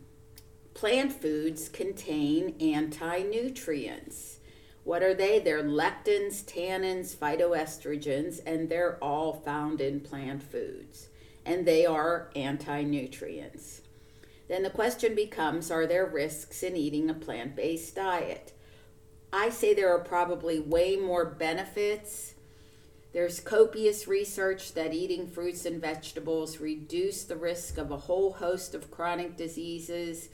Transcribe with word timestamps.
plant 0.74 1.12
foods 1.12 1.68
contain 1.70 2.56
anti 2.60 3.24
nutrients. 3.24 4.40
What 4.86 5.04
are 5.04 5.14
they? 5.14 5.40
They're 5.40 5.64
lectins, 5.64 6.44
tannins, 6.44 7.16
phytoestrogens, 7.16 8.40
and 8.46 8.70
they're 8.70 8.98
all 9.04 9.34
found 9.34 9.82
in 9.82 10.00
plant 10.00 10.44
foods. 10.44 11.10
And 11.46 11.66
they 11.66 11.86
are 11.86 12.30
anti 12.36 12.84
nutrients. 12.84 13.82
Then 14.48 14.64
the 14.64 14.70
question 14.70 15.16
becomes 15.16 15.70
are 15.70 15.86
there 15.86 16.06
risks 16.06 16.64
in 16.64 16.78
eating 16.78 17.10
a 17.10 17.14
plant 17.14 17.56
based 17.56 17.96
diet? 17.96 18.53
I 19.36 19.50
say 19.50 19.74
there 19.74 19.94
are 19.94 20.00
probably 20.00 20.60
way 20.60 20.96
more 20.96 21.26
benefits. 21.26 22.36
There's 23.14 23.40
copious 23.40 24.08
research 24.08 24.74
that 24.76 24.94
eating 24.94 25.28
fruits 25.28 25.66
and 25.66 25.82
vegetables 25.82 26.60
reduce 26.60 27.24
the 27.24 27.36
risk 27.36 27.80
of 27.80 27.90
a 27.90 27.98
whole 27.98 28.34
host 28.34 28.76
of 28.76 28.92
chronic 28.92 29.36
diseases, 29.36 30.30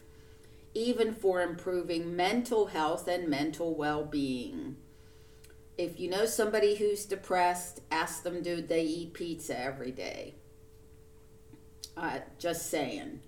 even 0.73 1.13
for 1.13 1.41
improving 1.41 2.13
mental 2.17 2.67
health 2.67 3.07
and 3.07 3.29
mental 3.29 3.73
well-being. 3.73 4.75
If 5.77 5.97
you 5.97 6.09
know 6.09 6.25
somebody 6.25 6.75
who's 6.75 7.05
depressed, 7.05 7.79
ask 7.89 8.23
them 8.23 8.41
do 8.41 8.61
they 8.61 8.83
eat 8.83 9.13
pizza 9.13 9.57
every 9.57 9.91
day. 9.91 10.35
Uh, 11.95 12.19
just 12.37 12.69
saying. 12.69 13.21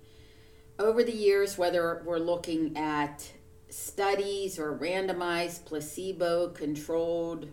Over 0.78 1.02
the 1.02 1.16
years, 1.16 1.58
whether 1.58 2.04
we're 2.06 2.20
looking 2.20 2.78
at 2.78 3.32
studies 3.72 4.60
or 4.60 4.78
randomized 4.78 5.66
placebo 5.66 6.50
controlled 6.50 7.48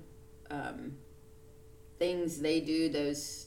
um, 0.51 0.93
things 1.99 2.41
they 2.41 2.61
do 2.61 2.89
those 2.89 3.47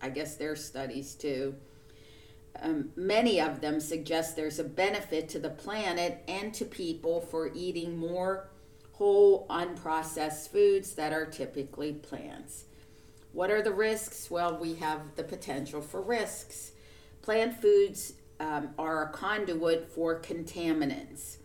i 0.00 0.08
guess 0.08 0.36
their 0.36 0.54
studies 0.54 1.14
too. 1.14 1.54
Um, 2.62 2.90
many 2.94 3.40
of 3.40 3.60
them 3.60 3.80
suggest 3.80 4.36
there's 4.36 4.60
a 4.60 4.64
benefit 4.64 5.28
to 5.30 5.40
the 5.40 5.50
planet 5.50 6.22
and 6.28 6.54
to 6.54 6.64
people 6.64 7.20
for 7.20 7.50
eating 7.52 7.96
more 7.96 8.48
whole 8.92 9.44
unprocessed 9.48 10.50
foods 10.50 10.94
that 10.94 11.12
are 11.12 11.26
typically 11.26 11.92
plants. 11.92 12.66
What 13.32 13.50
are 13.50 13.60
the 13.60 13.72
risks? 13.72 14.30
Well 14.30 14.56
we 14.56 14.74
have 14.74 15.16
the 15.16 15.24
potential 15.24 15.80
for 15.80 16.00
risks. 16.00 16.72
Plant 17.22 17.60
foods 17.60 18.12
um, 18.38 18.70
are 18.78 19.08
a 19.08 19.08
conduit 19.08 19.90
for 19.90 20.20
contaminants 20.20 21.38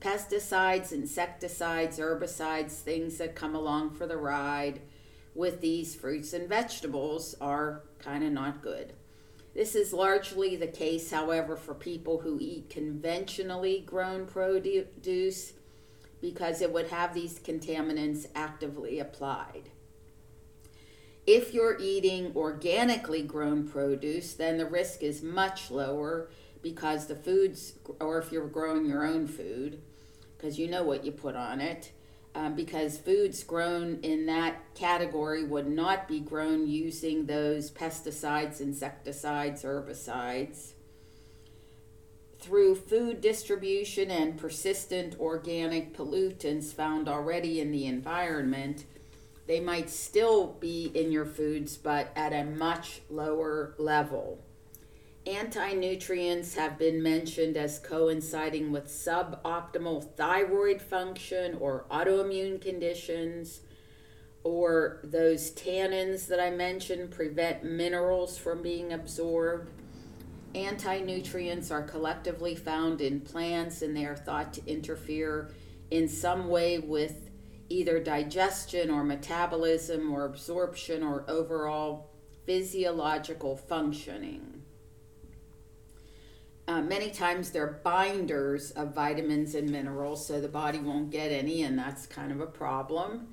pesticides, 0.00 0.92
insecticides, 0.92 1.98
herbicides, 1.98 2.80
things 2.80 3.18
that 3.18 3.34
come 3.34 3.54
along 3.54 3.94
for 3.94 4.06
the 4.06 4.16
ride 4.16 4.80
with 5.34 5.60
these 5.60 5.94
fruits 5.94 6.32
and 6.32 6.48
vegetables 6.48 7.34
are 7.40 7.82
kind 7.98 8.24
of 8.24 8.32
not 8.32 8.62
good. 8.62 8.92
This 9.54 9.74
is 9.74 9.92
largely 9.92 10.56
the 10.56 10.66
case, 10.66 11.10
however, 11.10 11.56
for 11.56 11.74
people 11.74 12.18
who 12.18 12.38
eat 12.40 12.70
conventionally 12.70 13.80
grown 13.80 14.26
produce 14.26 15.52
because 16.20 16.60
it 16.60 16.72
would 16.72 16.88
have 16.88 17.14
these 17.14 17.38
contaminants 17.38 18.26
actively 18.34 18.98
applied. 18.98 19.70
If 21.26 21.54
you're 21.54 21.78
eating 21.80 22.32
organically 22.34 23.22
grown 23.22 23.66
produce, 23.66 24.34
then 24.34 24.58
the 24.58 24.66
risk 24.66 25.02
is 25.02 25.22
much 25.22 25.70
lower 25.70 26.28
because 26.64 27.06
the 27.06 27.14
foods, 27.14 27.74
or 28.00 28.18
if 28.18 28.32
you're 28.32 28.48
growing 28.48 28.86
your 28.86 29.04
own 29.04 29.28
food, 29.28 29.80
because 30.36 30.58
you 30.58 30.66
know 30.66 30.82
what 30.82 31.04
you 31.04 31.12
put 31.12 31.36
on 31.36 31.60
it, 31.60 31.92
um, 32.34 32.54
because 32.54 32.98
foods 32.98 33.44
grown 33.44 34.00
in 34.02 34.26
that 34.26 34.74
category 34.74 35.44
would 35.44 35.68
not 35.68 36.08
be 36.08 36.18
grown 36.18 36.66
using 36.66 37.26
those 37.26 37.70
pesticides, 37.70 38.60
insecticides, 38.60 39.62
herbicides. 39.62 40.72
Through 42.40 42.76
food 42.76 43.20
distribution 43.20 44.10
and 44.10 44.38
persistent 44.38 45.20
organic 45.20 45.94
pollutants 45.94 46.72
found 46.72 47.08
already 47.08 47.60
in 47.60 47.72
the 47.72 47.86
environment, 47.86 48.86
they 49.46 49.60
might 49.60 49.90
still 49.90 50.46
be 50.46 50.86
in 50.94 51.12
your 51.12 51.26
foods, 51.26 51.76
but 51.76 52.10
at 52.16 52.32
a 52.32 52.44
much 52.44 53.02
lower 53.10 53.74
level. 53.76 54.42
Anti 55.26 55.72
nutrients 55.72 56.54
have 56.54 56.78
been 56.78 57.02
mentioned 57.02 57.56
as 57.56 57.78
coinciding 57.78 58.70
with 58.70 58.88
suboptimal 58.88 60.14
thyroid 60.16 60.82
function 60.82 61.56
or 61.60 61.86
autoimmune 61.90 62.60
conditions, 62.60 63.60
or 64.42 65.00
those 65.02 65.50
tannins 65.52 66.26
that 66.26 66.38
I 66.38 66.50
mentioned 66.50 67.10
prevent 67.10 67.64
minerals 67.64 68.36
from 68.36 68.60
being 68.60 68.92
absorbed. 68.92 69.70
Anti 70.54 71.00
nutrients 71.00 71.70
are 71.70 71.82
collectively 71.82 72.54
found 72.54 73.00
in 73.00 73.22
plants 73.22 73.80
and 73.80 73.96
they 73.96 74.04
are 74.04 74.16
thought 74.16 74.52
to 74.54 74.66
interfere 74.66 75.50
in 75.90 76.06
some 76.06 76.48
way 76.48 76.78
with 76.78 77.30
either 77.70 77.98
digestion 77.98 78.90
or 78.90 79.02
metabolism 79.02 80.12
or 80.12 80.26
absorption 80.26 81.02
or 81.02 81.24
overall 81.28 82.10
physiological 82.44 83.56
functioning. 83.56 84.63
Uh, 86.66 86.80
many 86.80 87.10
times 87.10 87.50
they're 87.50 87.80
binders 87.84 88.70
of 88.70 88.94
vitamins 88.94 89.54
and 89.54 89.68
minerals, 89.68 90.26
so 90.26 90.40
the 90.40 90.48
body 90.48 90.78
won't 90.78 91.10
get 91.10 91.30
any, 91.30 91.62
and 91.62 91.78
that's 91.78 92.06
kind 92.06 92.32
of 92.32 92.40
a 92.40 92.46
problem. 92.46 93.28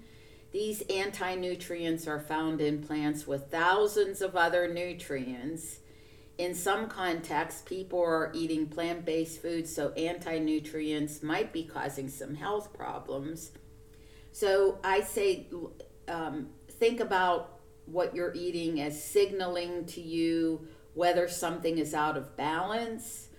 These 0.51 0.81
anti 0.89 1.35
nutrients 1.35 2.07
are 2.07 2.19
found 2.19 2.59
in 2.59 2.83
plants 2.83 3.25
with 3.25 3.49
thousands 3.49 4.21
of 4.21 4.35
other 4.35 4.67
nutrients. 4.67 5.79
In 6.37 6.55
some 6.55 6.89
contexts, 6.89 7.61
people 7.61 8.01
are 8.01 8.31
eating 8.33 8.67
plant 8.67 9.05
based 9.05 9.41
foods, 9.41 9.73
so 9.73 9.91
anti 9.91 10.39
nutrients 10.39 11.23
might 11.23 11.53
be 11.53 11.63
causing 11.63 12.09
some 12.09 12.35
health 12.35 12.73
problems. 12.73 13.51
So 14.33 14.79
I 14.83 15.01
say, 15.01 15.47
um, 16.09 16.49
think 16.69 16.99
about 16.99 17.59
what 17.85 18.13
you're 18.13 18.33
eating 18.33 18.81
as 18.81 19.01
signaling 19.01 19.85
to 19.85 20.01
you 20.01 20.67
whether 20.93 21.27
something 21.27 21.77
is 21.77 21.93
out 21.93 22.17
of 22.17 22.35
balance 22.35 23.29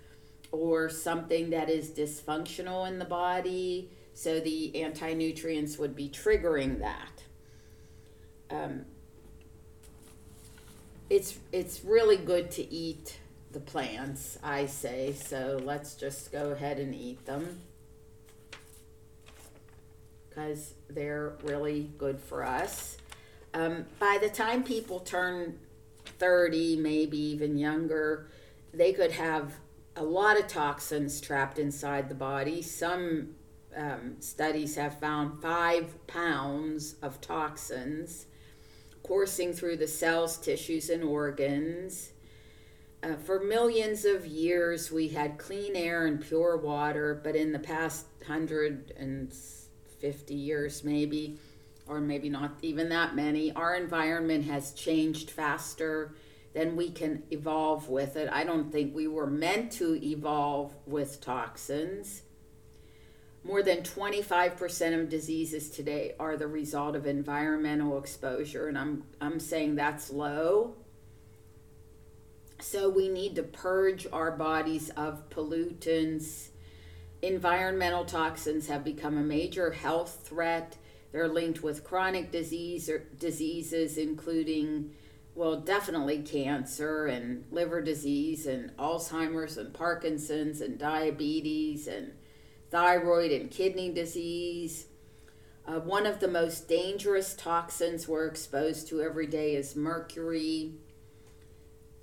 or 0.50 0.88
something 0.88 1.50
that 1.50 1.68
is 1.68 1.90
dysfunctional 1.90 2.86
in 2.86 2.98
the 2.98 3.04
body. 3.04 3.90
So 4.14 4.40
the 4.40 4.82
anti 4.82 5.14
nutrients 5.14 5.78
would 5.78 5.96
be 5.96 6.08
triggering 6.08 6.80
that. 6.80 7.22
Um, 8.50 8.84
it's 11.08 11.38
it's 11.52 11.84
really 11.84 12.16
good 12.16 12.50
to 12.52 12.72
eat 12.72 13.18
the 13.52 13.60
plants, 13.60 14.38
I 14.42 14.66
say. 14.66 15.12
So 15.12 15.60
let's 15.62 15.94
just 15.94 16.32
go 16.32 16.50
ahead 16.50 16.78
and 16.78 16.94
eat 16.94 17.24
them 17.26 17.60
because 20.28 20.74
they're 20.88 21.34
really 21.42 21.90
good 21.98 22.18
for 22.18 22.44
us. 22.44 22.96
Um, 23.54 23.84
by 23.98 24.18
the 24.20 24.30
time 24.30 24.62
people 24.64 25.00
turn 25.00 25.58
30, 26.22 26.76
maybe 26.76 27.18
even 27.18 27.58
younger, 27.58 28.28
they 28.72 28.92
could 28.92 29.10
have 29.10 29.54
a 29.96 30.04
lot 30.04 30.38
of 30.38 30.46
toxins 30.46 31.20
trapped 31.20 31.58
inside 31.58 32.08
the 32.08 32.14
body. 32.14 32.62
Some 32.62 33.30
um, 33.76 34.14
studies 34.20 34.76
have 34.76 35.00
found 35.00 35.42
five 35.42 36.06
pounds 36.06 36.94
of 37.02 37.20
toxins 37.20 38.26
coursing 39.02 39.52
through 39.52 39.78
the 39.78 39.88
cells, 39.88 40.36
tissues, 40.36 40.90
and 40.90 41.02
organs. 41.02 42.12
Uh, 43.02 43.16
for 43.16 43.42
millions 43.42 44.04
of 44.04 44.24
years, 44.24 44.92
we 44.92 45.08
had 45.08 45.38
clean 45.38 45.74
air 45.74 46.06
and 46.06 46.20
pure 46.20 46.56
water, 46.56 47.20
but 47.24 47.34
in 47.34 47.50
the 47.50 47.58
past 47.58 48.06
150 48.20 50.34
years, 50.34 50.84
maybe, 50.84 51.40
or 51.86 52.00
maybe 52.00 52.28
not 52.28 52.52
even 52.62 52.88
that 52.90 53.14
many, 53.14 53.52
our 53.52 53.74
environment 53.74 54.44
has 54.44 54.72
changed 54.72 55.30
faster 55.30 56.14
than 56.54 56.76
we 56.76 56.90
can 56.90 57.22
evolve 57.30 57.88
with 57.88 58.16
it. 58.16 58.28
I 58.30 58.44
don't 58.44 58.70
think 58.70 58.94
we 58.94 59.06
were 59.06 59.26
meant 59.26 59.72
to 59.72 60.02
evolve 60.04 60.74
with 60.86 61.20
toxins. 61.20 62.22
More 63.44 63.62
than 63.62 63.78
25% 63.78 65.00
of 65.00 65.08
diseases 65.08 65.70
today 65.70 66.14
are 66.20 66.36
the 66.36 66.46
result 66.46 66.94
of 66.94 67.06
environmental 67.06 67.98
exposure, 67.98 68.68
and 68.68 68.78
I'm, 68.78 69.04
I'm 69.20 69.40
saying 69.40 69.74
that's 69.74 70.10
low. 70.10 70.74
So 72.60 72.88
we 72.88 73.08
need 73.08 73.34
to 73.36 73.42
purge 73.42 74.06
our 74.12 74.30
bodies 74.30 74.90
of 74.90 75.28
pollutants. 75.30 76.50
Environmental 77.20 78.04
toxins 78.04 78.68
have 78.68 78.84
become 78.84 79.18
a 79.18 79.22
major 79.22 79.72
health 79.72 80.20
threat. 80.24 80.76
They're 81.12 81.28
linked 81.28 81.62
with 81.62 81.84
chronic 81.84 82.32
disease 82.32 82.88
or 82.88 83.00
diseases, 83.18 83.98
including, 83.98 84.92
well, 85.34 85.60
definitely 85.60 86.22
cancer 86.22 87.06
and 87.06 87.44
liver 87.50 87.82
disease 87.82 88.46
and 88.46 88.74
Alzheimer's 88.78 89.58
and 89.58 89.74
Parkinson's 89.74 90.62
and 90.62 90.78
diabetes 90.78 91.86
and 91.86 92.12
thyroid 92.70 93.30
and 93.30 93.50
kidney 93.50 93.92
disease. 93.92 94.86
Uh, 95.66 95.78
one 95.78 96.06
of 96.06 96.18
the 96.18 96.28
most 96.28 96.66
dangerous 96.66 97.34
toxins 97.34 98.08
we're 98.08 98.26
exposed 98.26 98.88
to 98.88 99.02
every 99.02 99.26
day 99.26 99.54
is 99.54 99.76
mercury. 99.76 100.72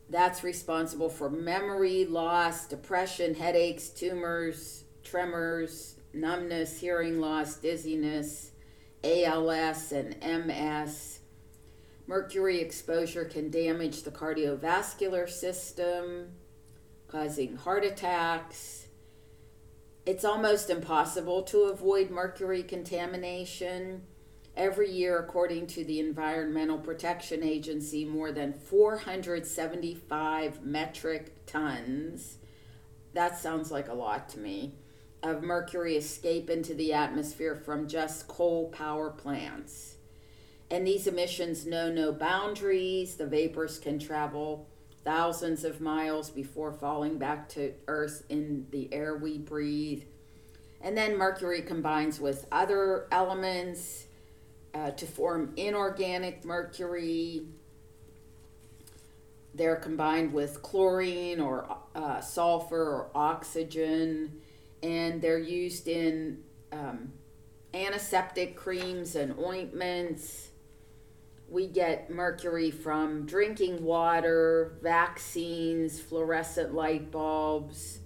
That's 0.07 0.43
responsible 0.43 1.09
for 1.09 1.29
memory 1.29 2.05
loss, 2.05 2.67
depression, 2.67 3.35
headaches, 3.35 3.89
tumors, 3.89 4.85
tremors, 5.03 5.95
numbness, 6.13 6.79
hearing 6.79 7.19
loss, 7.19 7.57
dizziness, 7.57 8.51
ALS, 9.03 9.91
and 9.91 10.15
MS. 10.21 11.19
Mercury 12.07 12.59
exposure 12.59 13.25
can 13.25 13.49
damage 13.49 14.03
the 14.03 14.11
cardiovascular 14.11 15.29
system, 15.29 16.29
causing 17.07 17.55
heart 17.55 17.85
attacks, 17.85 18.79
it's 20.09 20.25
almost 20.25 20.71
impossible 20.71 21.43
to 21.43 21.65
avoid 21.65 22.09
mercury 22.09 22.63
contamination. 22.63 24.01
Every 24.57 24.89
year, 24.89 25.19
according 25.19 25.67
to 25.67 25.85
the 25.85 25.99
Environmental 25.99 26.79
Protection 26.79 27.43
Agency, 27.43 28.05
more 28.05 28.31
than 28.31 28.53
475 28.53 30.65
metric 30.65 31.45
tons, 31.45 32.39
that 33.13 33.37
sounds 33.37 33.69
like 33.69 33.87
a 33.87 33.93
lot 33.93 34.29
to 34.29 34.39
me, 34.39 34.73
of 35.21 35.43
mercury 35.43 35.95
escape 35.95 36.49
into 36.49 36.73
the 36.73 36.93
atmosphere 36.93 37.55
from 37.55 37.87
just 37.87 38.27
coal 38.27 38.69
power 38.69 39.09
plants. 39.09 39.95
And 40.71 40.85
these 40.85 41.07
emissions 41.07 41.65
know 41.65 41.91
no 41.91 42.11
boundaries. 42.11 43.15
The 43.15 43.25
vapors 43.25 43.79
can 43.79 43.99
travel 43.99 44.67
thousands 45.03 45.63
of 45.63 45.81
miles 45.81 46.29
before 46.29 46.71
falling 46.71 47.17
back 47.17 47.49
to 47.49 47.73
Earth 47.87 48.23
in 48.29 48.67
the 48.69 48.93
air 48.93 49.17
we 49.17 49.37
breathe. 49.37 50.03
And 50.81 50.97
then 50.97 51.17
mercury 51.17 51.61
combines 51.61 52.19
with 52.19 52.45
other 52.51 53.07
elements 53.11 54.05
uh, 54.73 54.91
to 54.91 55.05
form 55.05 55.53
inorganic 55.57 56.45
mercury. 56.45 57.41
They're 59.53 59.75
combined 59.75 60.31
with 60.31 60.61
chlorine 60.61 61.39
or 61.39 61.77
uh, 61.95 62.21
sulfur 62.21 62.81
or 62.81 63.09
oxygen, 63.15 64.41
and 64.81 65.21
they're 65.21 65.37
used 65.39 65.87
in 65.87 66.43
um, 66.71 67.13
antiseptic 67.73 68.55
creams 68.55 69.15
and 69.15 69.37
ointments 69.39 70.49
we 71.49 71.67
get 71.67 72.09
mercury 72.09 72.71
from 72.71 73.25
drinking 73.25 73.83
water, 73.83 74.77
vaccines, 74.81 75.99
fluorescent 75.99 76.73
light 76.73 77.11
bulbs, 77.11 77.99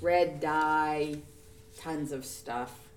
red 0.00 0.40
dye, 0.40 1.16
tons 1.76 2.12
of 2.12 2.24
stuff. 2.24 2.88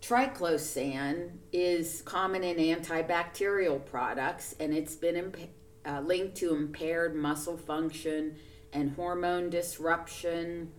Triclosan 0.00 1.30
is 1.52 2.02
common 2.02 2.44
in 2.44 2.56
antibacterial 2.56 3.84
products 3.84 4.54
and 4.60 4.72
it's 4.72 4.94
been 4.94 5.32
uh, 5.84 6.00
linked 6.00 6.36
to 6.36 6.54
impaired 6.54 7.16
muscle 7.16 7.56
function 7.56 8.36
and 8.72 8.92
hormone 8.92 9.50
disruption. 9.50 10.70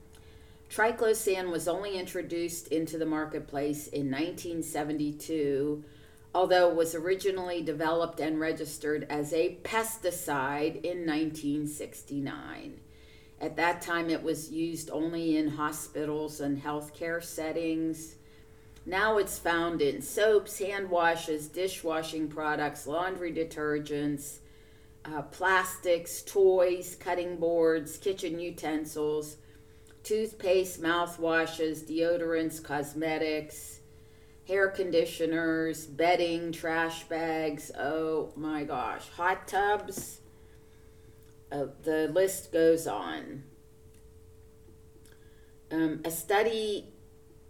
Triclosan 0.70 1.52
was 1.52 1.68
only 1.68 1.98
introduced 1.98 2.68
into 2.68 2.98
the 2.98 3.06
marketplace 3.06 3.88
in 3.88 4.12
1972 4.12 5.84
although 6.34 6.70
it 6.70 6.76
was 6.76 6.94
originally 6.94 7.62
developed 7.62 8.20
and 8.20 8.40
registered 8.40 9.06
as 9.10 9.34
a 9.34 9.58
pesticide 9.64 10.76
in 10.84 11.06
1969. 11.06 12.80
At 13.42 13.56
that 13.56 13.82
time, 13.82 14.10
it 14.10 14.22
was 14.22 14.52
used 14.52 14.90
only 14.92 15.38
in 15.38 15.50
hospitals 15.50 16.40
and 16.40 16.62
healthcare 16.62 17.24
settings. 17.24 18.16
Now 18.86 19.18
it's 19.18 19.40
found 19.40 19.82
in 19.82 20.02
soaps, 20.02 20.60
hand 20.60 20.90
washes, 20.90 21.48
dishwashing 21.48 22.28
products, 22.28 22.86
laundry 22.86 23.34
detergents, 23.34 24.40
uh, 25.06 25.22
plastics, 25.24 26.22
toys, 26.22 26.96
cutting 27.00 27.38
boards, 27.38 27.98
kitchen 27.98 28.40
utensils, 28.40 29.38
toothpaste, 30.04 30.82
mouthwashes, 30.82 31.84
deodorants, 31.84 32.64
cosmetics 32.64 33.80
hair 34.50 34.68
conditioners, 34.68 35.86
bedding, 35.86 36.52
trash 36.52 37.04
bags. 37.04 37.72
Oh 37.78 38.34
my 38.36 38.64
gosh, 38.64 39.08
hot 39.10 39.48
tubs. 39.48 40.22
Uh, 41.52 41.68
the 41.84 42.10
list 42.12 42.52
goes 42.52 42.88
on. 42.88 43.44
Um, 45.72 46.02
a 46.04 46.10
study 46.10 46.92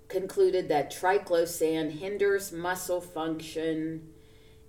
concluded 0.09 0.67
that 0.67 0.91
triclosan 0.91 1.91
hinders 1.91 2.51
muscle 2.51 3.01
function 3.01 4.09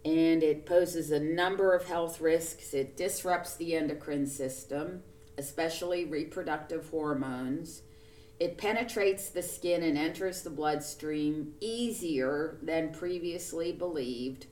and 0.04 0.42
it 0.42 0.64
poses 0.64 1.10
a 1.10 1.20
number 1.20 1.75
of 1.75 1.87
health 1.87 2.20
risks. 2.20 2.72
It 2.72 2.96
disrupts 2.96 3.56
the 3.56 3.75
endocrine 3.75 4.26
system, 4.26 5.02
especially 5.40 6.04
reproductive 6.04 6.88
hormones. 6.90 7.82
It 8.38 8.56
penetrates 8.59 9.30
the 9.30 9.42
skin 9.42 9.82
and 9.82 9.99
enters 9.99 10.42
the 10.42 10.50
bloodstream 10.50 11.54
easier 11.61 12.59
than 12.62 12.92
previously 12.92 13.73
believed. 13.73 14.47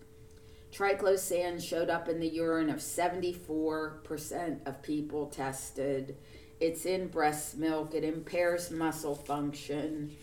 Triclosan 0.73 1.63
showed 1.63 1.89
up 1.89 2.09
in 2.09 2.21
the 2.21 2.29
urine 2.29 2.71
of 2.71 2.79
74% 2.79 4.67
of 4.67 4.83
people 4.83 5.27
tested. 5.27 6.17
It's 6.61 6.85
in 6.85 7.09
breast 7.09 7.57
milk. 7.57 7.95
It 7.95 8.05
impairs 8.05 8.71
muscle 8.71 9.15
function. 9.15 10.17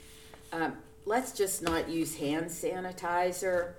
Um, 0.51 0.77
let's 1.05 1.31
just 1.31 1.61
not 1.61 1.89
use 1.89 2.15
hand 2.15 2.47
sanitizer. 2.47 3.73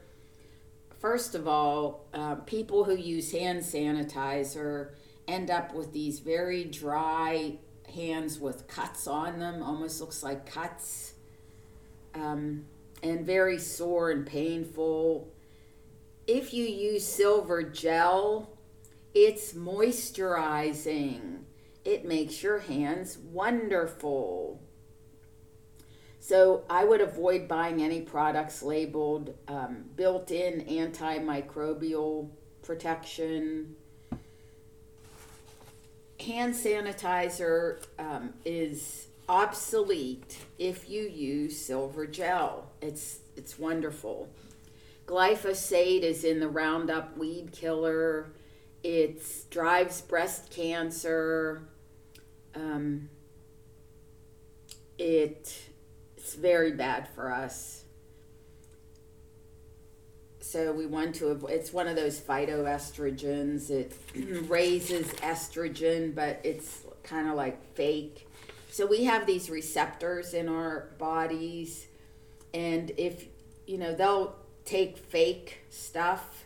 First 0.99 1.35
of 1.35 1.47
all, 1.47 2.07
uh, 2.15 2.37
people 2.37 2.85
who 2.85 2.97
use 2.97 3.31
hand 3.31 3.61
sanitizer 3.61 4.91
end 5.29 5.51
up 5.51 5.75
with 5.75 5.93
these 5.93 6.21
very 6.21 6.65
dry 6.65 7.59
hands 7.95 8.39
with 8.39 8.67
cuts 8.67 9.07
on 9.07 9.39
them, 9.39 9.63
almost 9.63 10.01
looks 10.01 10.23
like 10.23 10.51
cuts, 10.51 11.15
um, 12.15 12.65
and 13.03 13.27
very 13.27 13.59
sore 13.59 14.11
and 14.11 14.27
painful. 14.27 15.33
If 16.27 16.53
you 16.53 16.65
use 16.65 17.07
silver 17.07 17.63
gel, 17.63 18.51
it's 19.15 19.53
moisturizing. 19.53 21.41
It 21.85 22.05
makes 22.05 22.43
your 22.43 22.59
hands 22.59 23.17
wonderful. 23.19 24.61
So 26.19 26.65
I 26.69 26.85
would 26.85 27.01
avoid 27.01 27.47
buying 27.47 27.81
any 27.81 28.01
products 28.01 28.61
labeled 28.61 29.35
um, 29.47 29.85
built 29.95 30.33
in 30.33 30.63
antimicrobial 30.63 32.31
protection 32.63 33.77
hand 36.27 36.55
sanitizer 36.55 37.79
um, 37.99 38.35
is 38.45 39.07
obsolete 39.29 40.39
if 40.59 40.89
you 40.89 41.03
use 41.03 41.59
silver 41.59 42.07
gel. 42.07 42.71
It's 42.83 43.21
it's 43.37 43.59
wonderful. 43.59 44.29
Glyphosate 45.07 46.03
is 46.03 46.25
in 46.25 46.41
the 46.41 46.49
Roundup 46.49 47.17
weed 47.17 47.53
killer. 47.53 48.33
It 48.83 49.23
drives 49.51 50.01
breast 50.01 50.51
cancer. 50.51 51.63
Um, 52.55 53.09
it 54.99 55.71
it's 56.17 56.35
very 56.35 56.73
bad 56.73 57.09
for 57.15 57.33
us. 57.33 57.86
So 60.47 60.71
we 60.71 60.87
want 60.87 61.17
to 61.17 61.29
avoid, 61.31 61.51
it's 61.51 61.73
one 61.73 61.89
of 61.89 61.97
those 61.97 62.21
phytoestrogens. 62.21 63.69
It 63.69 63.93
raises 64.49 65.09
estrogen, 65.15 66.15
but 66.15 66.41
it's 66.45 66.85
kind 67.03 67.29
of 67.29 67.35
like 67.35 67.75
fake. 67.75 68.29
So 68.71 68.87
we 68.87 69.03
have 69.05 69.27
these 69.27 69.51
receptors 69.51 70.35
in 70.35 70.49
our 70.49 70.91
bodies, 70.99 71.89
and 72.55 72.93
if 72.97 73.27
you 73.67 73.77
know, 73.77 73.93
they'll 73.93 74.37
take 74.65 74.99
fake 74.99 75.63
stuff. 75.71 76.45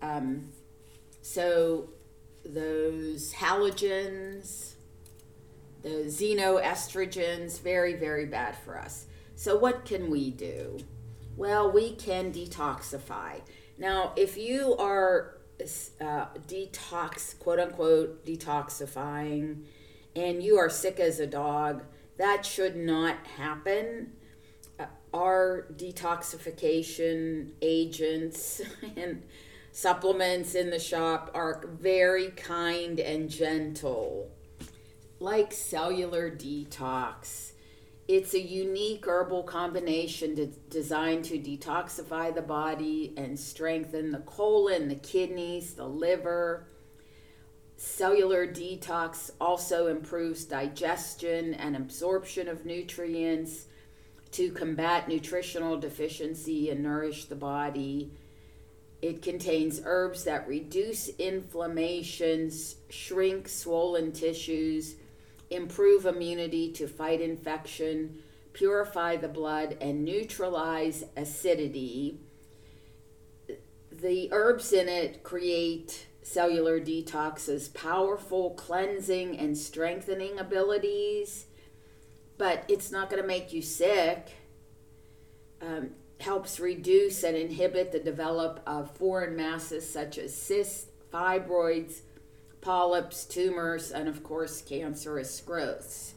Um, 0.00 0.50
so 1.20 1.88
those 2.44 3.32
halogens, 3.32 4.74
those 5.82 6.20
xenoestrogens, 6.20 7.60
very, 7.60 7.94
very 7.94 8.26
bad 8.26 8.56
for 8.58 8.78
us. 8.78 9.06
So, 9.34 9.58
what 9.58 9.84
can 9.84 10.08
we 10.08 10.30
do? 10.30 10.78
Well, 11.36 11.70
we 11.70 11.94
can 11.94 12.32
detoxify. 12.32 13.40
Now, 13.76 14.12
if 14.16 14.36
you 14.36 14.76
are 14.76 15.38
uh, 16.00 16.26
detox, 16.46 17.38
quote 17.38 17.58
unquote, 17.58 18.24
detoxifying, 18.24 19.64
and 20.14 20.42
you 20.42 20.58
are 20.58 20.70
sick 20.70 21.00
as 21.00 21.18
a 21.18 21.26
dog, 21.26 21.82
that 22.18 22.46
should 22.46 22.76
not 22.76 23.26
happen. 23.36 24.12
Uh, 24.78 24.86
our 25.12 25.66
detoxification 25.74 27.50
agents 27.60 28.62
and 28.96 29.24
supplements 29.72 30.54
in 30.54 30.70
the 30.70 30.78
shop 30.78 31.32
are 31.34 31.64
very 31.66 32.30
kind 32.30 33.00
and 33.00 33.28
gentle, 33.28 34.30
like 35.18 35.52
cellular 35.52 36.30
detox. 36.30 37.53
It's 38.06 38.34
a 38.34 38.40
unique 38.40 39.06
herbal 39.06 39.44
combination 39.44 40.36
to, 40.36 40.46
designed 40.46 41.24
to 41.26 41.38
detoxify 41.38 42.34
the 42.34 42.42
body 42.42 43.14
and 43.16 43.38
strengthen 43.38 44.10
the 44.10 44.18
colon, 44.18 44.88
the 44.88 44.94
kidneys, 44.96 45.74
the 45.74 45.86
liver. 45.88 46.66
Cellular 47.76 48.46
detox 48.46 49.30
also 49.40 49.86
improves 49.86 50.44
digestion 50.44 51.54
and 51.54 51.76
absorption 51.76 52.46
of 52.48 52.66
nutrients 52.66 53.66
to 54.32 54.50
combat 54.50 55.08
nutritional 55.08 55.78
deficiency 55.78 56.70
and 56.70 56.82
nourish 56.82 57.24
the 57.24 57.36
body 57.36 58.10
it 59.04 59.20
contains 59.20 59.82
herbs 59.84 60.24
that 60.24 60.48
reduce 60.48 61.10
inflammations, 61.18 62.76
shrink 62.88 63.50
swollen 63.50 64.12
tissues, 64.12 64.94
improve 65.54 66.06
immunity 66.06 66.72
to 66.72 66.86
fight 66.86 67.20
infection, 67.20 68.22
purify 68.52 69.16
the 69.16 69.28
blood, 69.28 69.76
and 69.80 70.04
neutralize 70.04 71.04
acidity. 71.16 72.20
The 73.90 74.28
herbs 74.32 74.72
in 74.72 74.88
it 74.88 75.22
create 75.22 76.06
cellular 76.22 76.80
detox's 76.80 77.68
powerful 77.68 78.50
cleansing 78.50 79.38
and 79.38 79.56
strengthening 79.56 80.38
abilities, 80.38 81.46
but 82.38 82.64
it's 82.68 82.90
not 82.90 83.10
going 83.10 83.22
to 83.22 83.28
make 83.28 83.52
you 83.52 83.62
sick. 83.62 84.32
Um, 85.60 85.90
helps 86.20 86.58
reduce 86.60 87.22
and 87.22 87.36
inhibit 87.36 87.92
the 87.92 87.98
develop 88.00 88.60
of 88.66 88.96
foreign 88.96 89.36
masses 89.36 89.88
such 89.88 90.16
as 90.18 90.34
cysts, 90.34 90.86
fibroids, 91.12 92.00
polyps, 92.64 93.24
tumors, 93.26 93.90
and 93.90 94.08
of 94.08 94.22
course 94.22 94.62
cancerous 94.62 95.40
growths. 95.40 96.14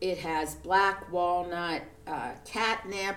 It 0.00 0.18
has 0.18 0.54
black 0.54 1.10
walnut, 1.12 1.82
uh, 2.06 2.32
catnip. 2.44 3.16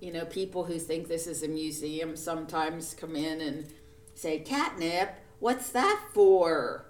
You 0.00 0.12
know, 0.12 0.26
people 0.26 0.64
who 0.64 0.78
think 0.78 1.08
this 1.08 1.26
is 1.26 1.42
a 1.42 1.48
museum 1.48 2.16
sometimes 2.16 2.94
come 2.94 3.16
in 3.16 3.40
and 3.40 3.66
say, 4.14 4.40
Catnip, 4.40 5.14
what's 5.38 5.70
that 5.70 6.08
for? 6.12 6.86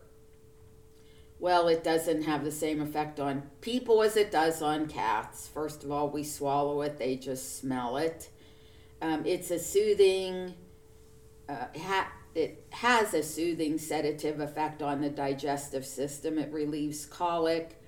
Well, 1.38 1.68
it 1.68 1.84
doesn't 1.84 2.22
have 2.22 2.44
the 2.44 2.50
same 2.50 2.80
effect 2.80 3.20
on 3.20 3.50
people 3.60 4.02
as 4.02 4.16
it 4.16 4.32
does 4.32 4.62
on 4.62 4.88
cats. 4.88 5.46
First 5.46 5.84
of 5.84 5.92
all, 5.92 6.08
we 6.08 6.24
swallow 6.24 6.80
it, 6.82 6.98
they 6.98 7.16
just 7.16 7.58
smell 7.58 7.98
it. 7.98 8.30
Um, 9.02 9.24
it's 9.26 9.50
a 9.50 9.58
soothing, 9.58 10.54
uh, 11.48 11.66
ha- 11.78 12.12
it 12.36 12.66
has 12.68 13.14
a 13.14 13.22
soothing 13.22 13.78
sedative 13.78 14.40
effect 14.40 14.82
on 14.82 15.00
the 15.00 15.08
digestive 15.08 15.86
system. 15.86 16.38
It 16.38 16.52
relieves 16.52 17.06
colic. 17.06 17.80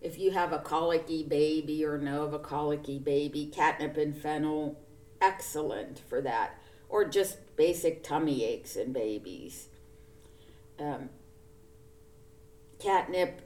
If 0.00 0.20
you 0.20 0.30
have 0.30 0.52
a 0.52 0.60
colicky 0.60 1.24
baby 1.24 1.84
or 1.84 1.98
know 1.98 2.22
of 2.22 2.32
a 2.32 2.38
colicky 2.38 3.00
baby, 3.00 3.46
catnip 3.46 3.96
and 3.96 4.16
fennel, 4.16 4.80
excellent 5.20 5.98
for 5.98 6.20
that. 6.20 6.62
Or 6.88 7.04
just 7.04 7.38
basic 7.56 8.04
tummy 8.04 8.44
aches 8.44 8.76
in 8.76 8.92
babies. 8.92 9.66
Um, 10.78 11.10
catnip 12.78 13.42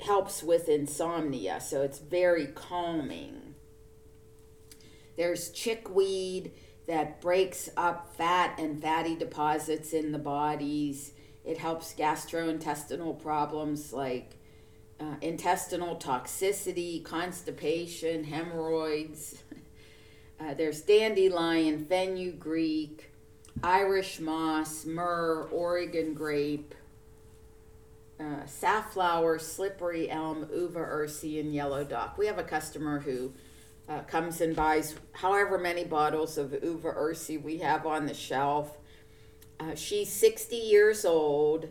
helps 0.00 0.42
with 0.42 0.68
insomnia, 0.68 1.62
so 1.62 1.80
it's 1.80 1.98
very 1.98 2.48
calming. 2.48 3.54
There's 5.16 5.50
chickweed 5.50 6.52
that 6.86 7.20
breaks 7.20 7.70
up 7.76 8.14
fat 8.16 8.58
and 8.58 8.80
fatty 8.80 9.16
deposits 9.16 9.92
in 9.92 10.12
the 10.12 10.18
bodies. 10.18 11.12
It 11.44 11.58
helps 11.58 11.94
gastrointestinal 11.94 13.20
problems 13.22 13.92
like 13.92 14.36
uh, 15.00 15.16
intestinal 15.20 15.96
toxicity, 15.96 17.02
constipation, 17.02 18.24
hemorrhoids. 18.24 19.42
Uh, 20.40 20.52
there's 20.52 20.80
dandelion, 20.82 21.86
fenugreek, 21.86 23.08
Irish 23.62 24.18
moss, 24.18 24.84
myrrh, 24.84 25.44
Oregon 25.44 26.12
grape, 26.12 26.74
uh, 28.18 28.44
safflower, 28.44 29.38
slippery 29.38 30.10
elm, 30.10 30.48
uva 30.52 30.80
ursi, 30.80 31.38
and 31.38 31.54
yellow 31.54 31.84
dock. 31.84 32.18
We 32.18 32.26
have 32.26 32.38
a 32.38 32.44
customer 32.44 32.98
who 32.98 33.32
uh, 33.88 34.00
comes 34.00 34.40
and 34.40 34.56
buys 34.56 34.94
however 35.12 35.58
many 35.58 35.84
bottles 35.84 36.38
of 36.38 36.52
uva 36.62 36.92
ursi 36.92 37.40
we 37.40 37.58
have 37.58 37.86
on 37.86 38.06
the 38.06 38.14
shelf. 38.14 38.78
Uh, 39.60 39.74
she's 39.74 40.10
60 40.10 40.56
years 40.56 41.04
old 41.04 41.68